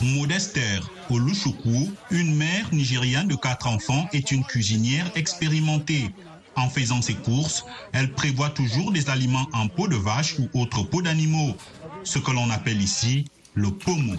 Modester 0.00 0.80
Oluchukwu, 1.10 1.90
une 2.10 2.36
mère 2.36 2.72
nigériane 2.72 3.26
de 3.26 3.34
quatre 3.34 3.66
enfants, 3.66 4.06
est 4.12 4.30
une 4.30 4.44
cuisinière 4.44 5.10
expérimentée. 5.16 6.14
En 6.54 6.68
faisant 6.68 7.02
ses 7.02 7.14
courses, 7.14 7.64
elle 7.92 8.12
prévoit 8.12 8.50
toujours 8.50 8.92
des 8.92 9.10
aliments 9.10 9.46
en 9.52 9.68
peau 9.68 9.88
de 9.88 9.96
vache 9.96 10.36
ou 10.38 10.48
autres 10.58 10.82
peaux 10.82 11.02
d'animaux, 11.02 11.56
ce 12.04 12.18
que 12.18 12.30
l'on 12.30 12.50
appelle 12.50 12.80
ici 12.80 13.24
le 13.54 13.70
pomo. 13.70 14.14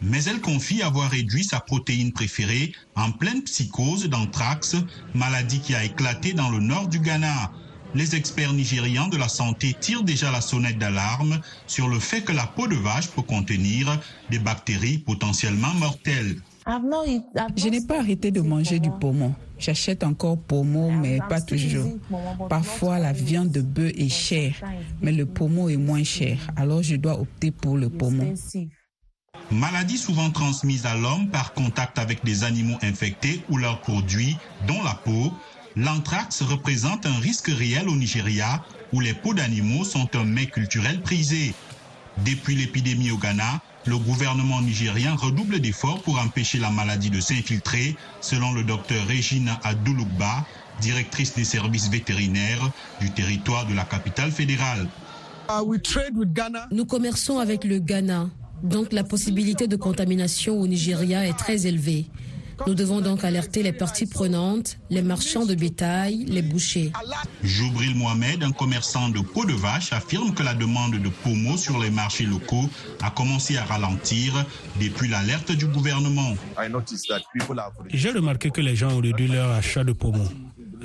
Mais 0.00 0.24
elle 0.24 0.40
confie 0.40 0.82
avoir 0.82 1.10
réduit 1.10 1.44
sa 1.44 1.60
protéine 1.60 2.12
préférée 2.12 2.72
en 2.94 3.10
pleine 3.10 3.42
psychose 3.42 4.08
d'anthrax, 4.08 4.76
maladie 5.14 5.60
qui 5.60 5.74
a 5.74 5.84
éclaté 5.84 6.32
dans 6.32 6.50
le 6.50 6.60
nord 6.60 6.86
du 6.86 7.00
Ghana. 7.00 7.50
Les 7.94 8.14
experts 8.14 8.52
nigérians 8.52 9.08
de 9.08 9.16
la 9.16 9.28
santé 9.28 9.74
tirent 9.78 10.02
déjà 10.02 10.30
la 10.30 10.40
sonnette 10.40 10.78
d'alarme 10.78 11.40
sur 11.66 11.88
le 11.88 11.98
fait 11.98 12.20
que 12.20 12.32
la 12.32 12.46
peau 12.46 12.66
de 12.66 12.74
vache 12.74 13.08
peut 13.08 13.22
contenir 13.22 13.98
des 14.30 14.38
bactéries 14.38 14.98
potentiellement 14.98 15.72
mortelles. 15.74 16.36
Je 16.66 17.68
n'ai 17.68 17.80
pas 17.80 18.00
arrêté 18.00 18.30
de 18.30 18.42
manger 18.42 18.78
du 18.78 18.90
poumon. 18.90 19.34
J'achète 19.58 20.04
encore 20.04 20.38
poumon, 20.38 20.92
mais 20.92 21.18
pas 21.28 21.40
toujours. 21.40 21.88
Parfois, 22.50 22.98
la 22.98 23.12
viande 23.12 23.50
de 23.50 23.62
bœuf 23.62 23.92
est 23.96 24.10
chère, 24.10 24.54
mais 25.00 25.12
le 25.12 25.24
poumon 25.24 25.68
est 25.68 25.78
moins 25.78 26.04
cher. 26.04 26.38
Alors, 26.56 26.82
je 26.82 26.96
dois 26.96 27.18
opter 27.18 27.50
pour 27.50 27.76
le 27.76 27.88
poumon. 27.88 28.34
Maladie 29.50 29.96
souvent 29.96 30.30
transmise 30.30 30.84
à 30.84 30.94
l'homme 30.94 31.28
par 31.28 31.54
contact 31.54 31.98
avec 31.98 32.22
des 32.22 32.44
animaux 32.44 32.76
infectés 32.82 33.42
ou 33.48 33.56
leurs 33.56 33.80
produits, 33.80 34.36
dont 34.66 34.82
la 34.82 34.94
peau, 34.94 35.32
l'anthrax 35.78 36.42
représente 36.42 37.06
un 37.06 37.18
risque 37.20 37.48
réel 37.48 37.88
au 37.88 37.96
Nigeria 37.96 38.62
où 38.92 39.00
les 39.00 39.14
peaux 39.14 39.34
d'animaux 39.34 39.84
sont 39.84 40.08
un 40.16 40.24
mets 40.24 40.46
culturel 40.46 41.00
prisé. 41.00 41.54
Depuis 42.24 42.56
l'épidémie 42.56 43.10
au 43.12 43.16
Ghana, 43.18 43.60
le 43.86 43.96
gouvernement 43.96 44.60
nigérien 44.60 45.14
redouble 45.14 45.60
d'efforts 45.60 46.02
pour 46.02 46.18
empêcher 46.18 46.58
la 46.58 46.70
maladie 46.70 47.10
de 47.10 47.20
s'infiltrer, 47.20 47.96
selon 48.20 48.52
le 48.52 48.64
docteur 48.64 49.06
Regina 49.06 49.60
Adouloukba, 49.62 50.44
directrice 50.80 51.34
des 51.34 51.44
services 51.44 51.88
vétérinaires 51.88 52.70
du 53.00 53.10
territoire 53.10 53.66
de 53.66 53.74
la 53.74 53.84
capitale 53.84 54.32
fédérale. 54.32 54.88
Nous 56.72 56.84
commerçons 56.86 57.38
avec 57.38 57.64
le 57.64 57.78
Ghana, 57.78 58.28
donc 58.62 58.92
la 58.92 59.04
possibilité 59.04 59.68
de 59.68 59.76
contamination 59.76 60.58
au 60.60 60.66
Nigeria 60.66 61.26
est 61.26 61.38
très 61.38 61.66
élevée. 61.66 62.06
Nous 62.66 62.74
devons 62.74 63.00
donc 63.00 63.24
alerter 63.24 63.62
les 63.62 63.72
parties 63.72 64.06
prenantes, 64.06 64.78
les 64.90 65.02
marchands 65.02 65.46
de 65.46 65.54
bétail, 65.54 66.24
les 66.26 66.42
bouchers. 66.42 66.92
Joubril 67.42 67.94
Mohamed, 67.96 68.42
un 68.42 68.52
commerçant 68.52 69.08
de 69.08 69.20
peau 69.20 69.44
de 69.44 69.52
vache, 69.52 69.92
affirme 69.92 70.34
que 70.34 70.42
la 70.42 70.54
demande 70.54 70.96
de 70.96 71.08
pommeau 71.08 71.56
sur 71.56 71.78
les 71.78 71.90
marchés 71.90 72.24
locaux 72.24 72.68
a 73.02 73.10
commencé 73.10 73.56
à 73.56 73.64
ralentir 73.64 74.44
depuis 74.80 75.08
l'alerte 75.08 75.52
du 75.52 75.66
gouvernement. 75.66 76.34
J'ai 77.88 78.10
remarqué 78.10 78.50
que 78.50 78.60
les 78.60 78.76
gens 78.76 78.90
ont 78.92 79.00
réduit 79.00 79.28
leur 79.28 79.50
achat 79.52 79.84
de 79.84 79.92
pommeau. 79.92 80.28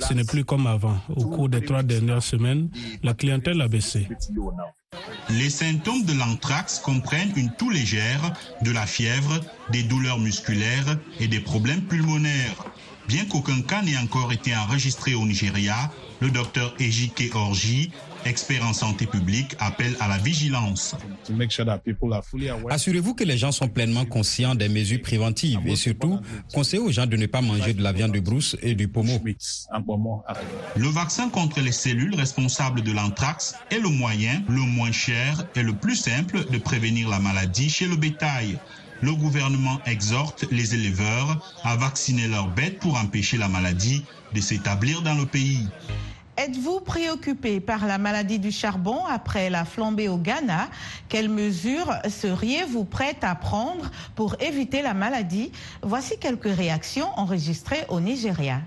Ce 0.00 0.12
n'est 0.12 0.24
plus 0.24 0.44
comme 0.44 0.66
avant. 0.66 0.96
Au 1.14 1.24
cours 1.26 1.48
des 1.48 1.64
trois 1.64 1.82
dernières 1.82 2.22
semaines, 2.22 2.68
la 3.02 3.14
clientèle 3.14 3.60
a 3.60 3.68
baissé. 3.68 4.08
Les 5.30 5.50
symptômes 5.50 6.04
de 6.04 6.12
l'anthrax 6.12 6.78
comprennent 6.78 7.32
une 7.36 7.50
toux 7.50 7.70
légère, 7.70 8.32
de 8.62 8.70
la 8.70 8.86
fièvre, 8.86 9.40
des 9.70 9.82
douleurs 9.82 10.18
musculaires 10.18 10.98
et 11.18 11.28
des 11.28 11.40
problèmes 11.40 11.82
pulmonaires. 11.82 12.64
Bien 13.08 13.24
qu'aucun 13.26 13.60
cas 13.62 13.82
n'ait 13.82 13.98
encore 13.98 14.32
été 14.32 14.56
enregistré 14.56 15.14
au 15.14 15.26
Nigeria, 15.26 15.90
le 16.20 16.30
docteur 16.30 16.74
Ejike 16.78 17.34
Orji, 17.34 17.90
expert 18.24 18.64
en 18.66 18.72
santé 18.72 19.06
publique, 19.06 19.54
appelle 19.58 19.94
à 20.00 20.08
la 20.08 20.18
vigilance. 20.18 20.94
Assurez-vous 22.70 23.14
que 23.14 23.24
les 23.24 23.38
gens 23.38 23.52
sont 23.52 23.68
pleinement 23.68 24.04
conscients 24.04 24.54
des 24.54 24.68
mesures 24.68 25.00
préventives 25.00 25.60
et 25.66 25.76
surtout, 25.76 26.20
conseillez 26.52 26.82
aux 26.82 26.92
gens 26.92 27.06
de 27.06 27.16
ne 27.16 27.26
pas 27.26 27.40
manger 27.40 27.74
de 27.74 27.82
la 27.82 27.92
viande 27.92 28.12
de 28.12 28.20
brousse 28.20 28.56
et 28.62 28.74
du 28.74 28.88
pommeau. 28.88 29.20
Le 30.76 30.88
vaccin 30.88 31.28
contre 31.28 31.60
les 31.60 31.72
cellules 31.72 32.14
responsables 32.14 32.82
de 32.82 32.92
l'anthrax 32.92 33.54
est 33.70 33.78
le 33.78 33.88
moyen, 33.88 34.42
le 34.48 34.60
moins 34.60 34.92
cher 34.92 35.44
et 35.54 35.62
le 35.62 35.72
plus 35.72 35.96
simple 35.96 36.44
de 36.50 36.58
prévenir 36.58 37.08
la 37.08 37.18
maladie 37.18 37.68
chez 37.68 37.86
le 37.86 37.96
bétail. 37.96 38.58
Le 39.02 39.12
gouvernement 39.12 39.80
exhorte 39.86 40.46
les 40.50 40.74
éleveurs 40.74 41.54
à 41.62 41.76
vacciner 41.76 42.28
leurs 42.28 42.48
bêtes 42.48 42.78
pour 42.78 42.96
empêcher 42.96 43.36
la 43.36 43.48
maladie 43.48 44.02
de 44.34 44.40
s'établir 44.40 45.02
dans 45.02 45.14
le 45.14 45.26
pays. 45.26 45.66
Êtes-vous 46.36 46.80
préoccupé 46.80 47.60
par 47.60 47.86
la 47.86 47.96
maladie 47.96 48.40
du 48.40 48.50
charbon 48.50 49.04
après 49.04 49.50
la 49.50 49.64
flambée 49.64 50.08
au 50.08 50.16
Ghana? 50.16 50.68
Quelles 51.08 51.28
mesures 51.28 51.94
seriez-vous 52.08 52.84
prête 52.84 53.22
à 53.22 53.36
prendre 53.36 53.90
pour 54.16 54.34
éviter 54.40 54.82
la 54.82 54.94
maladie? 54.94 55.52
Voici 55.82 56.18
quelques 56.18 56.52
réactions 56.52 57.06
enregistrées 57.16 57.84
au 57.88 58.00
Nigeria. 58.00 58.60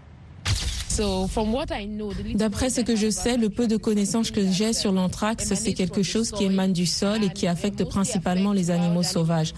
D'après 2.36 2.70
ce 2.70 2.82
que 2.82 2.96
je 2.96 3.10
sais, 3.12 3.38
le 3.38 3.50
peu 3.50 3.68
de 3.68 3.78
connaissances 3.78 4.32
que 4.32 4.50
j'ai 4.50 4.74
sur 4.74 4.92
l'anthrax, 4.92 5.54
c'est 5.54 5.74
quelque 5.74 6.02
chose 6.02 6.32
qui 6.32 6.46
émane 6.46 6.74
du 6.74 6.86
sol 6.86 7.24
et 7.24 7.30
qui 7.30 7.48
affecte 7.48 7.84
principalement 7.84 8.54
les 8.54 8.72
animaux 8.72 9.04
sauvages. 9.04 9.54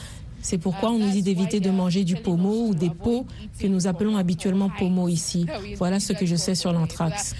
C'est 0.49 0.57
pourquoi 0.57 0.89
on 0.89 0.97
nous 0.97 1.11
dit 1.11 1.21
d'éviter 1.21 1.59
de 1.59 1.69
manger 1.69 2.03
du 2.03 2.15
pommeau 2.15 2.69
ou 2.69 2.73
des 2.73 2.89
pots 2.89 3.27
que 3.59 3.67
nous 3.67 3.85
appelons 3.85 4.17
habituellement 4.17 4.71
pommeau 4.79 5.07
ici. 5.07 5.45
Voilà 5.77 5.99
ce 5.99 6.11
que 6.11 6.25
je 6.25 6.35
sais 6.35 6.55
sur 6.55 6.73
l'anthrax. 6.73 7.35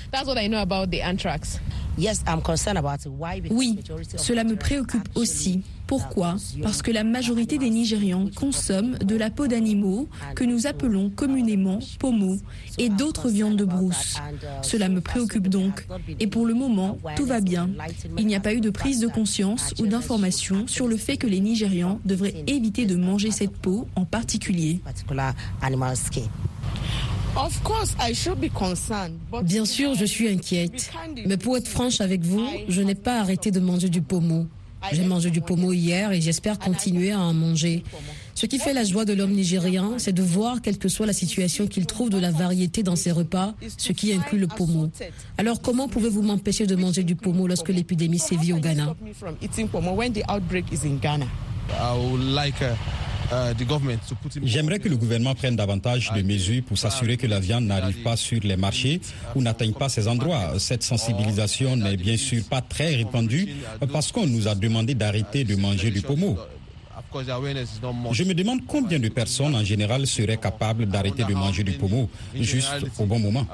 Oui, 3.49 3.79
cela 4.15 4.43
me 4.43 4.55
préoccupe 4.55 5.09
aussi. 5.15 5.63
Pourquoi? 5.89 6.35
Parce 6.61 6.83
que 6.83 6.91
la 6.91 7.03
majorité 7.03 7.57
des 7.57 7.71
Nigérians 7.71 8.29
consomment 8.35 8.99
de 8.99 9.15
la 9.15 9.31
peau 9.31 9.47
d'animaux 9.47 10.07
que 10.35 10.43
nous 10.43 10.67
appelons 10.67 11.09
communément 11.09 11.79
pommeau 11.97 12.37
et 12.77 12.89
d'autres 12.89 13.27
viandes 13.27 13.55
de 13.55 13.65
brousse. 13.65 14.17
Cela 14.61 14.87
me 14.87 15.01
préoccupe 15.01 15.47
donc. 15.47 15.87
Et 16.19 16.27
pour 16.27 16.45
le 16.45 16.53
moment, 16.53 16.99
tout 17.15 17.25
va 17.25 17.41
bien. 17.41 17.71
Il 18.19 18.27
n'y 18.27 18.35
a 18.35 18.39
pas 18.39 18.53
eu 18.53 18.61
de 18.61 18.69
prise 18.69 18.99
de 18.99 19.07
conscience 19.07 19.73
ou 19.79 19.87
d'information 19.87 20.67
sur 20.67 20.87
le 20.87 20.95
fait 20.95 21.17
que 21.17 21.25
les 21.25 21.39
Nigérians 21.39 21.99
devraient 22.05 22.43
éviter 22.45 22.85
de 22.85 22.95
manger 22.95 23.31
cette 23.31 23.57
peau 23.57 23.87
en 23.95 24.05
particulier. 24.05 24.81
Bien 29.43 29.65
sûr, 29.65 29.95
je 29.95 30.05
suis 30.05 30.29
inquiète. 30.29 30.91
Mais 31.25 31.37
pour 31.37 31.57
être 31.57 31.67
franche 31.67 31.99
avec 31.99 32.21
vous, 32.21 32.45
je 32.67 32.81
n'ai 32.83 32.95
pas 32.95 33.19
arrêté 33.21 33.49
de 33.49 33.59
manger 33.59 33.89
du 33.89 34.03
pommeau. 34.03 34.45
J'ai 34.91 35.03
mangé 35.03 35.29
du 35.29 35.41
pommeau 35.41 35.73
hier 35.73 36.11
et 36.11 36.21
j'espère 36.21 36.57
continuer 36.57 37.11
à 37.11 37.19
en 37.19 37.33
manger. 37.33 37.83
Ce 38.35 38.45
qui 38.45 38.59
fait 38.59 38.73
la 38.73 38.83
joie 38.83 39.05
de 39.05 39.13
l'homme 39.13 39.33
nigérien, 39.33 39.93
c'est 39.97 40.13
de 40.13 40.23
voir, 40.23 40.61
quelle 40.61 40.77
que 40.77 40.87
soit 40.87 41.05
la 41.05 41.13
situation, 41.13 41.67
qu'il 41.67 41.85
trouve 41.85 42.09
de 42.09 42.17
la 42.17 42.31
variété 42.31 42.83
dans 42.83 42.95
ses 42.95 43.11
repas, 43.11 43.53
ce 43.77 43.91
qui 43.91 44.13
inclut 44.13 44.39
le 44.39 44.47
pommeau. 44.47 44.89
Alors 45.37 45.61
comment 45.61 45.87
pouvez-vous 45.87 46.21
m'empêcher 46.21 46.65
de 46.65 46.75
manger 46.75 47.03
du 47.03 47.15
pommeau 47.15 47.47
lorsque 47.47 47.69
l'épidémie 47.69 48.19
sévit 48.19 48.53
au 48.53 48.59
Ghana? 48.59 48.95
J'aimerais 54.43 54.79
que 54.79 54.89
le 54.89 54.97
gouvernement 54.97 55.35
prenne 55.35 55.55
davantage 55.55 56.11
de 56.15 56.21
mesures 56.21 56.63
pour 56.63 56.77
s'assurer 56.77 57.17
que 57.17 57.27
la 57.27 57.39
viande 57.39 57.65
n'arrive 57.65 58.01
pas 58.01 58.15
sur 58.15 58.39
les 58.43 58.55
marchés 58.57 59.01
ou 59.35 59.41
n'atteigne 59.41 59.73
pas 59.73 59.89
ces 59.89 60.07
endroits. 60.07 60.57
Cette 60.57 60.83
sensibilisation 60.83 61.75
n'est 61.75 61.97
bien 61.97 62.17
sûr 62.17 62.43
pas 62.43 62.61
très 62.61 62.95
répandue 62.95 63.49
parce 63.91 64.11
qu'on 64.11 64.25
nous 64.27 64.47
a 64.47 64.55
demandé 64.55 64.95
d'arrêter 64.95 65.43
de 65.43 65.55
manger 65.55 65.91
du 65.91 66.01
pommeau. 66.01 66.37
Je 68.11 68.23
me 68.23 68.33
demande 68.33 68.59
combien 68.67 68.99
de 68.99 69.09
personnes 69.09 69.55
en 69.55 69.63
général 69.63 70.05
seraient 70.05 70.37
capables 70.37 70.85
d'arrêter 70.85 71.23
de 71.23 71.33
manger 71.33 71.63
du 71.63 71.71
pommeau 71.73 72.09
juste 72.35 72.69
au 72.99 73.05
bon 73.05 73.19
moment. 73.19 73.45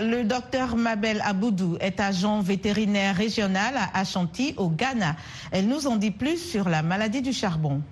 Le 0.00 0.22
docteur 0.22 0.76
Mabel 0.76 1.20
Aboudou 1.24 1.76
est 1.80 2.00
agent 2.00 2.40
vétérinaire 2.40 3.16
régional 3.16 3.74
à 3.76 4.00
Ashanti 4.00 4.54
au 4.56 4.68
Ghana. 4.68 5.16
Elle 5.50 5.66
nous 5.68 5.86
en 5.86 5.96
dit 5.96 6.10
plus 6.10 6.38
sur 6.38 6.68
la 6.68 6.82
maladie 6.82 7.20
du 7.20 7.32
charbon. 7.32 7.82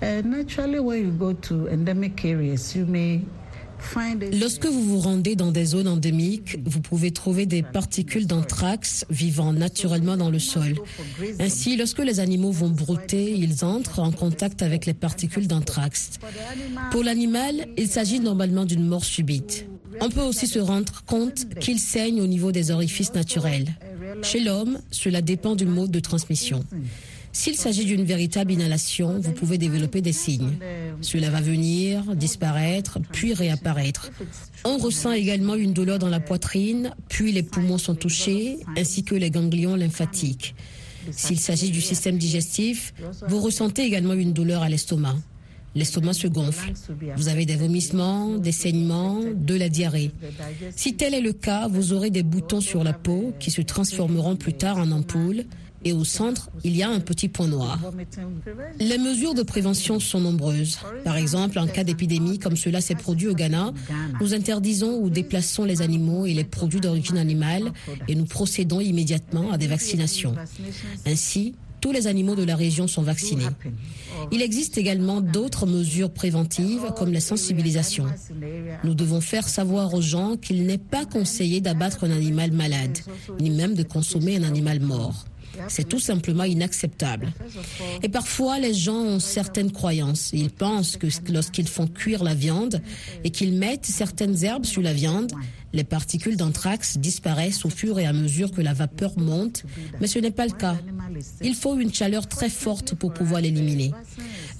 Uh, 0.00 0.22
naturally, 0.22 0.78
when 0.78 1.04
you 1.04 1.10
go 1.10 1.32
to 1.32 1.68
endemic 1.68 2.24
areas, 2.24 2.74
you 2.76 2.86
may 2.86 3.20
Lorsque 4.40 4.66
vous 4.66 4.82
vous 4.82 4.98
rendez 4.98 5.36
dans 5.36 5.52
des 5.52 5.64
zones 5.64 5.88
endémiques, 5.88 6.58
vous 6.64 6.80
pouvez 6.80 7.10
trouver 7.10 7.46
des 7.46 7.62
particules 7.62 8.26
d'anthrax 8.26 9.06
vivant 9.08 9.52
naturellement 9.52 10.16
dans 10.16 10.30
le 10.30 10.38
sol. 10.38 10.74
Ainsi, 11.38 11.76
lorsque 11.76 12.00
les 12.00 12.20
animaux 12.20 12.50
vont 12.50 12.70
brouter, 12.70 13.32
ils 13.32 13.64
entrent 13.64 14.00
en 14.00 14.10
contact 14.10 14.62
avec 14.62 14.86
les 14.86 14.94
particules 14.94 15.46
d'anthrax. 15.46 16.18
Pour 16.90 17.04
l'animal, 17.04 17.68
il 17.76 17.88
s'agit 17.88 18.20
normalement 18.20 18.64
d'une 18.64 18.86
mort 18.86 19.04
subite. 19.04 19.66
On 20.00 20.10
peut 20.10 20.22
aussi 20.22 20.46
se 20.46 20.58
rendre 20.58 21.02
compte 21.06 21.46
qu'il 21.60 21.78
saigne 21.78 22.20
au 22.20 22.26
niveau 22.26 22.52
des 22.52 22.70
orifices 22.70 23.14
naturels. 23.14 23.74
Chez 24.22 24.40
l'homme, 24.40 24.78
cela 24.90 25.22
dépend 25.22 25.56
du 25.56 25.66
mode 25.66 25.90
de 25.90 26.00
transmission. 26.00 26.64
S'il 27.32 27.56
s'agit 27.56 27.84
d'une 27.84 28.04
véritable 28.04 28.52
inhalation, 28.52 29.20
vous 29.20 29.32
pouvez 29.32 29.58
développer 29.58 30.00
des 30.00 30.12
signes. 30.12 30.58
Cela 31.02 31.30
va 31.30 31.40
venir, 31.40 32.16
disparaître, 32.16 32.98
puis 33.12 33.34
réapparaître. 33.34 34.10
On 34.64 34.78
ressent 34.78 35.12
également 35.12 35.54
une 35.54 35.72
douleur 35.72 35.98
dans 35.98 36.08
la 36.08 36.20
poitrine, 36.20 36.90
puis 37.08 37.32
les 37.32 37.42
poumons 37.42 37.78
sont 37.78 37.94
touchés, 37.94 38.58
ainsi 38.76 39.04
que 39.04 39.14
les 39.14 39.30
ganglions 39.30 39.76
lymphatiques. 39.76 40.54
S'il 41.10 41.38
s'agit 41.38 41.70
du 41.70 41.80
système 41.80 42.18
digestif, 42.18 42.92
vous 43.28 43.40
ressentez 43.40 43.82
également 43.84 44.14
une 44.14 44.32
douleur 44.32 44.62
à 44.62 44.68
l'estomac. 44.68 45.16
L'estomac 45.74 46.14
se 46.14 46.26
gonfle. 46.26 46.72
Vous 47.16 47.28
avez 47.28 47.46
des 47.46 47.56
vomissements, 47.56 48.36
des 48.38 48.52
saignements, 48.52 49.20
de 49.34 49.54
la 49.54 49.68
diarrhée. 49.68 50.10
Si 50.74 50.94
tel 50.94 51.14
est 51.14 51.20
le 51.20 51.32
cas, 51.32 51.68
vous 51.68 51.92
aurez 51.92 52.10
des 52.10 52.22
boutons 52.22 52.60
sur 52.60 52.84
la 52.84 52.92
peau 52.92 53.32
qui 53.38 53.50
se 53.50 53.62
transformeront 53.62 54.36
plus 54.36 54.54
tard 54.54 54.78
en 54.78 54.90
ampoules 54.90 55.44
et 55.84 55.92
au 55.92 56.04
centre, 56.04 56.50
il 56.64 56.76
y 56.76 56.82
a 56.82 56.88
un 56.88 57.00
petit 57.00 57.28
point 57.28 57.46
noir. 57.46 57.78
Les 58.80 58.98
mesures 58.98 59.34
de 59.34 59.42
prévention 59.42 60.00
sont 60.00 60.20
nombreuses. 60.20 60.78
Par 61.04 61.16
exemple, 61.16 61.58
en 61.58 61.66
cas 61.66 61.84
d'épidémie 61.84 62.38
comme 62.38 62.56
cela 62.56 62.80
s'est 62.80 62.96
produit 62.96 63.28
au 63.28 63.34
Ghana, 63.34 63.72
nous 64.20 64.34
interdisons 64.34 64.98
ou 65.00 65.08
déplaçons 65.08 65.64
les 65.64 65.80
animaux 65.82 66.26
et 66.26 66.34
les 66.34 66.44
produits 66.44 66.80
d'origine 66.80 67.18
animale 67.18 67.72
et 68.08 68.14
nous 68.14 68.24
procédons 68.24 68.80
immédiatement 68.80 69.52
à 69.52 69.58
des 69.58 69.68
vaccinations. 69.68 70.34
Ainsi, 71.06 71.54
tous 71.80 71.92
les 71.92 72.06
animaux 72.06 72.34
de 72.34 72.44
la 72.44 72.56
région 72.56 72.86
sont 72.86 73.02
vaccinés. 73.02 73.46
Il 74.32 74.42
existe 74.42 74.78
également 74.78 75.20
d'autres 75.20 75.66
mesures 75.66 76.10
préventives 76.10 76.92
comme 76.96 77.12
la 77.12 77.20
sensibilisation. 77.20 78.06
Nous 78.84 78.94
devons 78.94 79.20
faire 79.20 79.48
savoir 79.48 79.94
aux 79.94 80.02
gens 80.02 80.36
qu'il 80.36 80.64
n'est 80.64 80.78
pas 80.78 81.04
conseillé 81.04 81.60
d'abattre 81.60 82.04
un 82.04 82.10
animal 82.10 82.52
malade, 82.52 82.98
ni 83.40 83.50
même 83.50 83.74
de 83.74 83.82
consommer 83.82 84.36
un 84.36 84.42
animal 84.42 84.80
mort. 84.80 85.24
C'est 85.68 85.88
tout 85.88 85.98
simplement 85.98 86.44
inacceptable. 86.44 87.32
Et 88.02 88.08
parfois, 88.08 88.58
les 88.58 88.74
gens 88.74 89.00
ont 89.00 89.20
certaines 89.20 89.72
croyances. 89.72 90.30
Ils 90.32 90.50
pensent 90.50 90.96
que 90.96 91.08
lorsqu'ils 91.30 91.68
font 91.68 91.86
cuire 91.86 92.22
la 92.22 92.34
viande 92.34 92.80
et 93.24 93.30
qu'ils 93.30 93.54
mettent 93.54 93.86
certaines 93.86 94.44
herbes 94.44 94.64
sur 94.64 94.82
la 94.82 94.92
viande, 94.92 95.32
les 95.72 95.84
particules 95.84 96.36
d'anthrax 96.36 96.96
disparaissent 96.98 97.64
au 97.64 97.70
fur 97.70 97.98
et 97.98 98.06
à 98.06 98.12
mesure 98.12 98.50
que 98.50 98.62
la 98.62 98.72
vapeur 98.72 99.18
monte, 99.18 99.64
mais 100.00 100.06
ce 100.06 100.18
n'est 100.18 100.30
pas 100.30 100.46
le 100.46 100.52
cas. 100.52 100.76
Il 101.42 101.54
faut 101.54 101.78
une 101.78 101.92
chaleur 101.92 102.26
très 102.26 102.48
forte 102.48 102.94
pour 102.94 103.12
pouvoir 103.12 103.40
l'éliminer. 103.40 103.92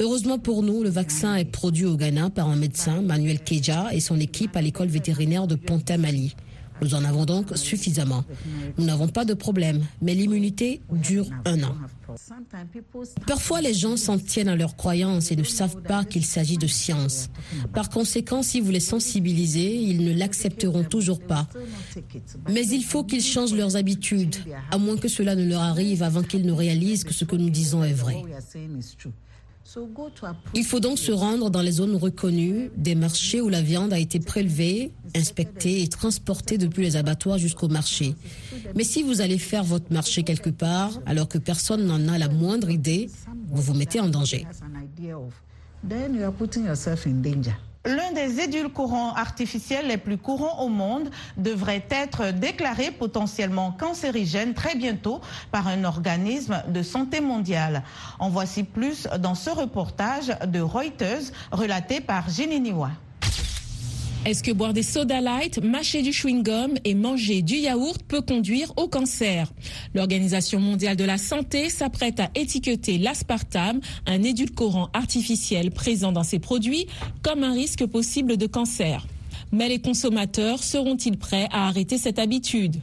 Heureusement 0.00 0.38
pour 0.38 0.62
nous, 0.62 0.82
le 0.82 0.90
vaccin 0.90 1.36
est 1.36 1.44
produit 1.44 1.86
au 1.86 1.96
Ghana 1.96 2.30
par 2.30 2.48
un 2.48 2.56
médecin, 2.56 3.00
Manuel 3.00 3.40
Keja, 3.40 3.88
et 3.92 4.00
son 4.00 4.20
équipe 4.20 4.56
à 4.56 4.62
l'école 4.62 4.88
vétérinaire 4.88 5.46
de 5.46 5.54
Ponta-Mali. 5.54 6.34
Nous 6.82 6.94
en 6.94 7.04
avons 7.04 7.24
donc 7.24 7.56
suffisamment. 7.56 8.24
Nous 8.76 8.84
n'avons 8.84 9.08
pas 9.08 9.24
de 9.24 9.34
problème, 9.34 9.84
mais 10.00 10.14
l'immunité 10.14 10.80
dure 10.92 11.26
un 11.44 11.62
an. 11.62 11.74
Parfois, 13.26 13.60
les 13.60 13.74
gens 13.74 13.96
s'en 13.96 14.18
tiennent 14.18 14.48
à 14.48 14.56
leurs 14.56 14.76
croyances 14.76 15.30
et 15.30 15.36
ne 15.36 15.44
savent 15.44 15.82
pas 15.82 16.04
qu'il 16.04 16.24
s'agit 16.24 16.56
de 16.56 16.66
science. 16.66 17.28
Par 17.74 17.90
conséquent, 17.90 18.42
si 18.42 18.60
vous 18.60 18.70
les 18.70 18.80
sensibilisez, 18.80 19.76
ils 19.76 20.04
ne 20.04 20.12
l'accepteront 20.12 20.84
toujours 20.84 21.20
pas. 21.20 21.46
Mais 22.48 22.66
il 22.66 22.82
faut 22.84 23.04
qu'ils 23.04 23.22
changent 23.22 23.54
leurs 23.54 23.76
habitudes, 23.76 24.36
à 24.70 24.78
moins 24.78 24.96
que 24.96 25.08
cela 25.08 25.34
ne 25.34 25.44
leur 25.46 25.60
arrive 25.60 26.02
avant 26.02 26.22
qu'ils 26.22 26.46
ne 26.46 26.52
réalisent 26.52 27.04
que 27.04 27.14
ce 27.14 27.24
que 27.24 27.36
nous 27.36 27.50
disons 27.50 27.84
est 27.84 27.92
vrai. 27.92 28.16
Il 30.54 30.64
faut 30.64 30.80
donc 30.80 30.98
se 30.98 31.12
rendre 31.12 31.50
dans 31.50 31.60
les 31.60 31.72
zones 31.72 31.96
reconnues, 31.96 32.70
des 32.76 32.94
marchés 32.94 33.40
où 33.40 33.48
la 33.48 33.60
viande 33.60 33.92
a 33.92 33.98
été 33.98 34.18
prélevée, 34.18 34.92
inspectée 35.14 35.82
et 35.82 35.88
transportée 35.88 36.56
depuis 36.56 36.82
les 36.82 36.96
abattoirs 36.96 37.38
jusqu'au 37.38 37.68
marché. 37.68 38.14
Mais 38.74 38.84
si 38.84 39.02
vous 39.02 39.20
allez 39.20 39.38
faire 39.38 39.64
votre 39.64 39.92
marché 39.92 40.22
quelque 40.22 40.50
part 40.50 40.92
alors 41.04 41.28
que 41.28 41.38
personne 41.38 41.86
n'en 41.86 42.08
a 42.08 42.18
la 42.18 42.28
moindre 42.28 42.70
idée, 42.70 43.10
vous 43.48 43.62
vous 43.62 43.74
mettez 43.74 44.00
en 44.00 44.08
danger. 44.08 44.46
L'un 47.88 48.12
des 48.12 48.40
édulcorants 48.40 49.14
artificiels 49.14 49.86
les 49.86 49.96
plus 49.96 50.18
courants 50.18 50.62
au 50.62 50.68
monde 50.68 51.08
devrait 51.38 51.86
être 51.88 52.32
déclaré 52.32 52.90
potentiellement 52.90 53.72
cancérigène 53.72 54.52
très 54.52 54.74
bientôt 54.74 55.22
par 55.52 55.68
un 55.68 55.84
organisme 55.84 56.62
de 56.68 56.82
santé 56.82 57.22
mondiale. 57.22 57.82
En 58.18 58.28
voici 58.28 58.62
plus 58.62 59.08
dans 59.20 59.34
ce 59.34 59.48
reportage 59.48 60.36
de 60.46 60.60
Reuters 60.60 61.32
relaté 61.50 62.02
par 62.02 62.26
Niwa. 62.28 62.90
Est-ce 64.24 64.42
que 64.42 64.50
boire 64.50 64.74
des 64.74 64.82
soda 64.82 65.20
light, 65.20 65.62
mâcher 65.62 66.02
du 66.02 66.10
chewing-gum 66.10 66.76
et 66.84 66.94
manger 66.94 67.40
du 67.40 67.54
yaourt 67.54 68.02
peut 68.02 68.20
conduire 68.20 68.72
au 68.76 68.88
cancer? 68.88 69.50
L'Organisation 69.94 70.60
mondiale 70.60 70.96
de 70.96 71.04
la 71.04 71.18
santé 71.18 71.70
s'apprête 71.70 72.20
à 72.20 72.28
étiqueter 72.34 72.98
l'aspartame, 72.98 73.80
un 74.06 74.22
édulcorant 74.22 74.90
artificiel 74.92 75.70
présent 75.70 76.12
dans 76.12 76.24
ces 76.24 76.40
produits, 76.40 76.86
comme 77.22 77.44
un 77.44 77.52
risque 77.52 77.86
possible 77.86 78.36
de 78.36 78.46
cancer. 78.46 79.06
Mais 79.52 79.68
les 79.68 79.80
consommateurs 79.80 80.62
seront-ils 80.62 81.16
prêts 81.16 81.48
à 81.50 81.68
arrêter 81.68 81.96
cette 81.96 82.18
habitude? 82.18 82.76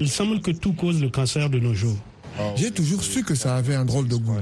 Il 0.00 0.08
semble 0.08 0.40
que 0.40 0.50
tout 0.50 0.72
cause 0.72 1.00
le 1.00 1.10
cancer 1.10 1.50
de 1.50 1.60
nos 1.60 1.74
jours. 1.74 1.98
J'ai 2.56 2.72
toujours 2.72 3.04
su 3.04 3.22
que 3.22 3.34
ça 3.34 3.54
avait 3.56 3.76
un 3.76 3.84
drôle 3.84 4.08
de 4.08 4.16
goût. 4.16 4.40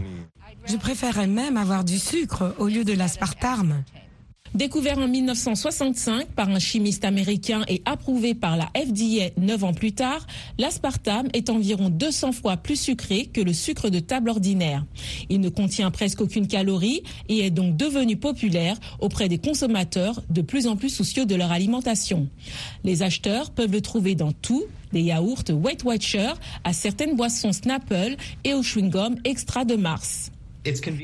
Je 0.67 0.77
préférerais 0.77 1.27
même 1.27 1.57
avoir 1.57 1.85
du 1.85 1.99
sucre 1.99 2.55
au 2.59 2.69
lieu 2.69 2.85
de 2.85 2.93
l'aspartame. 2.93 3.83
Découvert 4.55 4.99
en 4.99 5.09
1965 5.09 6.27
par 6.27 6.51
un 6.51 6.59
chimiste 6.59 7.07
américain 7.07 7.63
et 7.69 7.81
approuvé 7.87 8.35
par 8.35 8.59
la 8.59 8.71
FDA 8.77 9.31
neuf 9.39 9.65
ans 9.65 9.73
plus 9.73 9.93
tard, 9.93 10.27
l'aspartame 10.59 11.29
est 11.33 11.49
environ 11.49 11.89
200 11.89 12.33
fois 12.33 12.59
plus 12.59 12.77
sucré 12.77 13.31
que 13.33 13.41
le 13.41 13.55
sucre 13.55 13.89
de 13.89 13.99
table 13.99 14.29
ordinaire. 14.29 14.85
Il 15.31 15.41
ne 15.41 15.49
contient 15.49 15.91
presque 15.91 16.21
aucune 16.21 16.49
calorie 16.49 17.03
et 17.31 17.47
est 17.47 17.51
donc 17.51 17.79
devenu 17.79 18.19
populaire 18.19 18.77
auprès 19.01 19.31
des 19.31 19.39
consommateurs 19.39 20.23
de 20.29 20.43
plus 20.43 20.67
en 20.67 20.77
plus 20.77 20.91
soucieux 20.91 21.25
de 21.25 21.35
leur 21.35 21.51
alimentation. 21.51 22.29
Les 22.85 23.03
acheteurs 23.03 23.53
peuvent 23.53 23.73
le 23.73 23.81
trouver 23.81 24.15
dans 24.15 24.33
tout, 24.33 24.65
des 24.93 25.01
yaourts 25.01 25.45
Weight 25.49 25.83
Watcher 25.83 26.33
à 26.65 26.75
certaines 26.75 27.17
boissons 27.17 27.53
Snapple 27.53 28.17
et 28.45 28.53
au 28.53 28.61
chewing-gum 28.61 29.17
extra 29.25 29.65
de 29.65 29.77
Mars. 29.77 30.31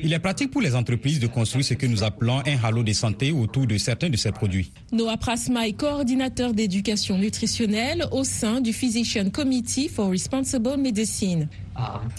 Il 0.03 0.13
est 0.13 0.19
pratique 0.19 0.51
pour 0.51 0.61
les 0.61 0.73
entreprises 0.75 1.19
de 1.19 1.27
construire 1.27 1.65
ce 1.65 1.73
que 1.73 1.85
nous 1.85 2.03
appelons 2.03 2.39
un 2.45 2.63
halo 2.63 2.81
de 2.83 2.93
santé 2.93 3.31
autour 3.31 3.67
de 3.67 3.77
certains 3.77 4.09
de 4.09 4.15
ces 4.15 4.31
produits. 4.31 4.71
Noah 4.91 5.17
Prasma 5.17 5.67
est 5.67 5.73
coordinateur 5.73 6.53
d'éducation 6.53 7.17
nutritionnelle 7.17 8.05
au 8.11 8.23
sein 8.23 8.61
du 8.61 8.71
Physician 8.71 9.29
Committee 9.29 9.89
for 9.89 10.09
Responsible 10.09 10.77
Medicine. 10.77 11.49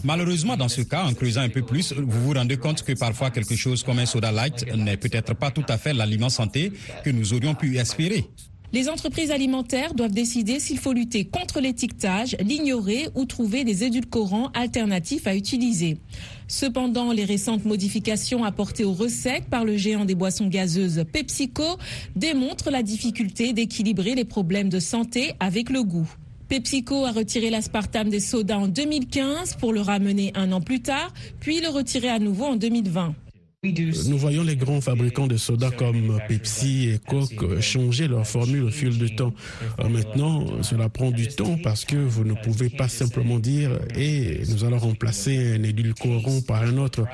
Malheureusement, 0.04 0.56
dans 0.56 0.68
ce 0.68 0.82
cas, 0.82 1.04
en 1.04 1.14
creusant 1.14 1.42
un 1.42 1.48
peu 1.48 1.62
plus, 1.62 1.92
vous 1.92 2.24
vous 2.24 2.32
rendez 2.32 2.56
compte 2.56 2.82
que 2.82 2.92
parfois 2.92 3.30
quelque 3.30 3.56
chose 3.56 3.82
comme 3.82 3.98
un 3.98 4.06
soda 4.06 4.32
light 4.32 4.66
n'est 4.74 4.96
peut-être 4.96 5.34
pas 5.34 5.50
tout 5.50 5.64
à 5.68 5.78
fait 5.78 5.92
l'aliment 5.94 6.30
santé 6.30 6.72
que 7.04 7.10
nous 7.10 7.32
aurions 7.34 7.54
pu 7.54 7.76
espérer. 7.78 8.26
Les 8.72 8.88
entreprises 8.88 9.32
alimentaires 9.32 9.94
doivent 9.94 10.12
décider 10.12 10.60
s'il 10.60 10.78
faut 10.78 10.92
lutter 10.92 11.24
contre 11.24 11.60
l'étiquetage, 11.60 12.36
l'ignorer 12.40 13.08
ou 13.16 13.24
trouver 13.24 13.64
des 13.64 13.82
édulcorants 13.82 14.50
alternatifs 14.54 15.26
à 15.26 15.34
utiliser. 15.34 15.98
Cependant, 16.46 17.12
les 17.12 17.24
récentes 17.24 17.64
modifications 17.64 18.44
apportées 18.44 18.84
aux 18.84 18.92
recettes 18.92 19.46
par 19.50 19.64
le 19.64 19.76
géant 19.76 20.04
des 20.04 20.14
boissons 20.14 20.46
gazeuses 20.46 21.04
PepsiCo 21.12 21.78
démontrent 22.14 22.70
la 22.70 22.84
difficulté 22.84 23.52
d'équilibrer 23.52 24.14
les 24.14 24.24
problèmes 24.24 24.68
de 24.68 24.78
santé 24.78 25.32
avec 25.40 25.68
le 25.68 25.82
goût. 25.82 26.08
PepsiCo 26.48 27.04
a 27.04 27.12
retiré 27.12 27.50
l'aspartame 27.50 28.08
des 28.08 28.20
sodas 28.20 28.58
en 28.58 28.68
2015 28.68 29.56
pour 29.56 29.72
le 29.72 29.80
ramener 29.80 30.32
un 30.34 30.52
an 30.52 30.60
plus 30.60 30.80
tard, 30.80 31.12
puis 31.40 31.60
le 31.60 31.68
retirer 31.68 32.08
à 32.08 32.20
nouveau 32.20 32.44
en 32.44 32.56
2020. 32.56 33.14
Nous 33.62 34.16
voyons 34.16 34.42
les 34.42 34.56
grands 34.56 34.80
fabricants 34.80 35.26
de 35.26 35.36
soda 35.36 35.70
comme 35.70 36.18
Pepsi 36.28 36.88
et 36.88 36.98
Coke 36.98 37.60
changer 37.60 38.08
leur 38.08 38.26
formule 38.26 38.62
au 38.62 38.70
fil 38.70 38.96
du 38.96 39.14
temps. 39.14 39.34
Euh, 39.80 39.88
maintenant, 39.90 40.62
cela 40.62 40.88
prend 40.88 41.10
du 41.10 41.28
temps 41.28 41.58
parce 41.62 41.84
que 41.84 41.96
vous 41.96 42.24
ne 42.24 42.32
pouvez 42.32 42.70
pas 42.70 42.88
simplement 42.88 43.38
dire 43.38 43.78
et 43.94 44.40
nous 44.48 44.64
allons 44.64 44.78
remplacer 44.78 45.52
un 45.52 45.62
édulcorant 45.62 46.40
par 46.40 46.62
un 46.62 46.78
autre. 46.78 47.04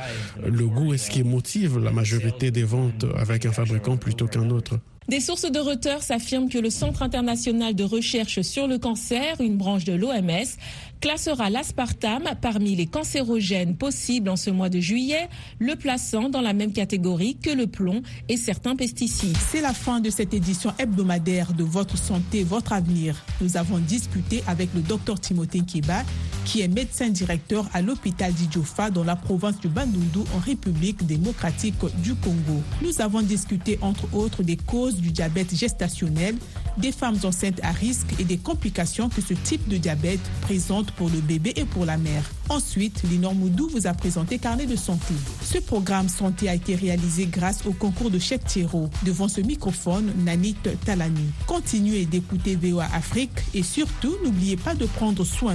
Le 0.40 0.68
goût 0.68 0.94
est 0.94 0.98
ce 0.98 1.10
qui 1.10 1.24
motive 1.24 1.80
la 1.80 1.90
majorité 1.90 2.52
des 2.52 2.62
ventes 2.62 3.06
avec 3.16 3.44
un 3.44 3.52
fabricant 3.52 3.96
plutôt 3.96 4.28
qu'un 4.28 4.48
autre. 4.50 4.78
Des 5.08 5.20
sources 5.20 5.48
de 5.48 5.60
Reuters 5.60 6.10
affirment 6.10 6.48
que 6.48 6.58
le 6.58 6.68
Centre 6.68 7.02
international 7.02 7.76
de 7.76 7.84
recherche 7.84 8.40
sur 8.40 8.66
le 8.66 8.78
cancer, 8.78 9.40
une 9.40 9.56
branche 9.56 9.84
de 9.84 9.92
l'OMS, 9.92 10.56
classera 11.00 11.50
l'aspartame 11.50 12.30
parmi 12.40 12.76
les 12.76 12.86
cancérogènes 12.86 13.76
possibles 13.76 14.28
en 14.28 14.36
ce 14.36 14.50
mois 14.50 14.68
de 14.68 14.80
juillet, 14.80 15.28
le 15.58 15.76
plaçant 15.76 16.28
dans 16.28 16.40
la 16.40 16.52
même 16.52 16.72
catégorie 16.72 17.36
que 17.36 17.50
le 17.50 17.66
plomb 17.66 18.02
et 18.28 18.36
certains 18.36 18.76
pesticides. 18.76 19.36
C'est 19.50 19.60
la 19.60 19.72
fin 19.72 20.00
de 20.00 20.10
cette 20.10 20.34
édition 20.34 20.72
hebdomadaire 20.78 21.52
de 21.52 21.64
Votre 21.64 21.98
santé, 21.98 22.44
votre 22.44 22.72
avenir. 22.72 23.16
Nous 23.40 23.56
avons 23.56 23.78
discuté 23.78 24.42
avec 24.46 24.70
le 24.74 24.80
docteur 24.80 25.20
Timothée 25.20 25.60
Kiba, 25.60 26.04
qui 26.44 26.60
est 26.60 26.68
médecin 26.68 27.08
directeur 27.08 27.68
à 27.74 27.82
l'hôpital 27.82 28.32
d'Idjofa 28.32 28.90
dans 28.90 29.04
la 29.04 29.16
province 29.16 29.58
du 29.60 29.68
Bandundu 29.68 30.20
en 30.34 30.38
République 30.38 31.04
démocratique 31.04 31.74
du 32.02 32.14
Congo. 32.14 32.62
Nous 32.82 33.00
avons 33.00 33.22
discuté 33.22 33.78
entre 33.82 34.06
autres 34.14 34.42
des 34.42 34.56
causes 34.56 34.96
du 34.96 35.10
diabète 35.10 35.54
gestationnel, 35.54 36.36
des 36.78 36.92
femmes 36.92 37.18
enceintes 37.24 37.60
à 37.62 37.72
risque 37.72 38.08
et 38.18 38.24
des 38.24 38.38
complications 38.38 39.08
que 39.08 39.20
ce 39.20 39.34
type 39.34 39.66
de 39.68 39.76
diabète 39.76 40.20
présente 40.42 40.85
pour 40.92 41.08
le 41.08 41.20
bébé 41.20 41.52
et 41.56 41.64
pour 41.64 41.84
la 41.84 41.96
mère. 41.96 42.24
Ensuite, 42.48 43.02
Linor 43.08 43.34
Moudou 43.34 43.68
vous 43.68 43.86
a 43.86 43.92
présenté 43.94 44.38
Carnet 44.38 44.66
de 44.66 44.76
santé. 44.76 45.14
Ce 45.42 45.58
programme 45.58 46.08
santé 46.08 46.48
a 46.48 46.54
été 46.54 46.74
réalisé 46.74 47.26
grâce 47.26 47.64
au 47.66 47.72
concours 47.72 48.10
de 48.10 48.18
Chef 48.18 48.44
Thierry. 48.44 48.66
Devant 49.04 49.28
ce 49.28 49.40
microphone, 49.40 50.12
Nanit 50.24 50.56
Talani. 50.84 51.30
Continuez 51.46 52.04
d'écouter 52.04 52.56
VOA 52.56 52.86
Afrique 52.94 53.30
et 53.54 53.62
surtout, 53.62 54.16
n'oubliez 54.24 54.56
pas 54.56 54.74
de 54.74 54.86
prendre 54.86 55.24
soin 55.24 55.54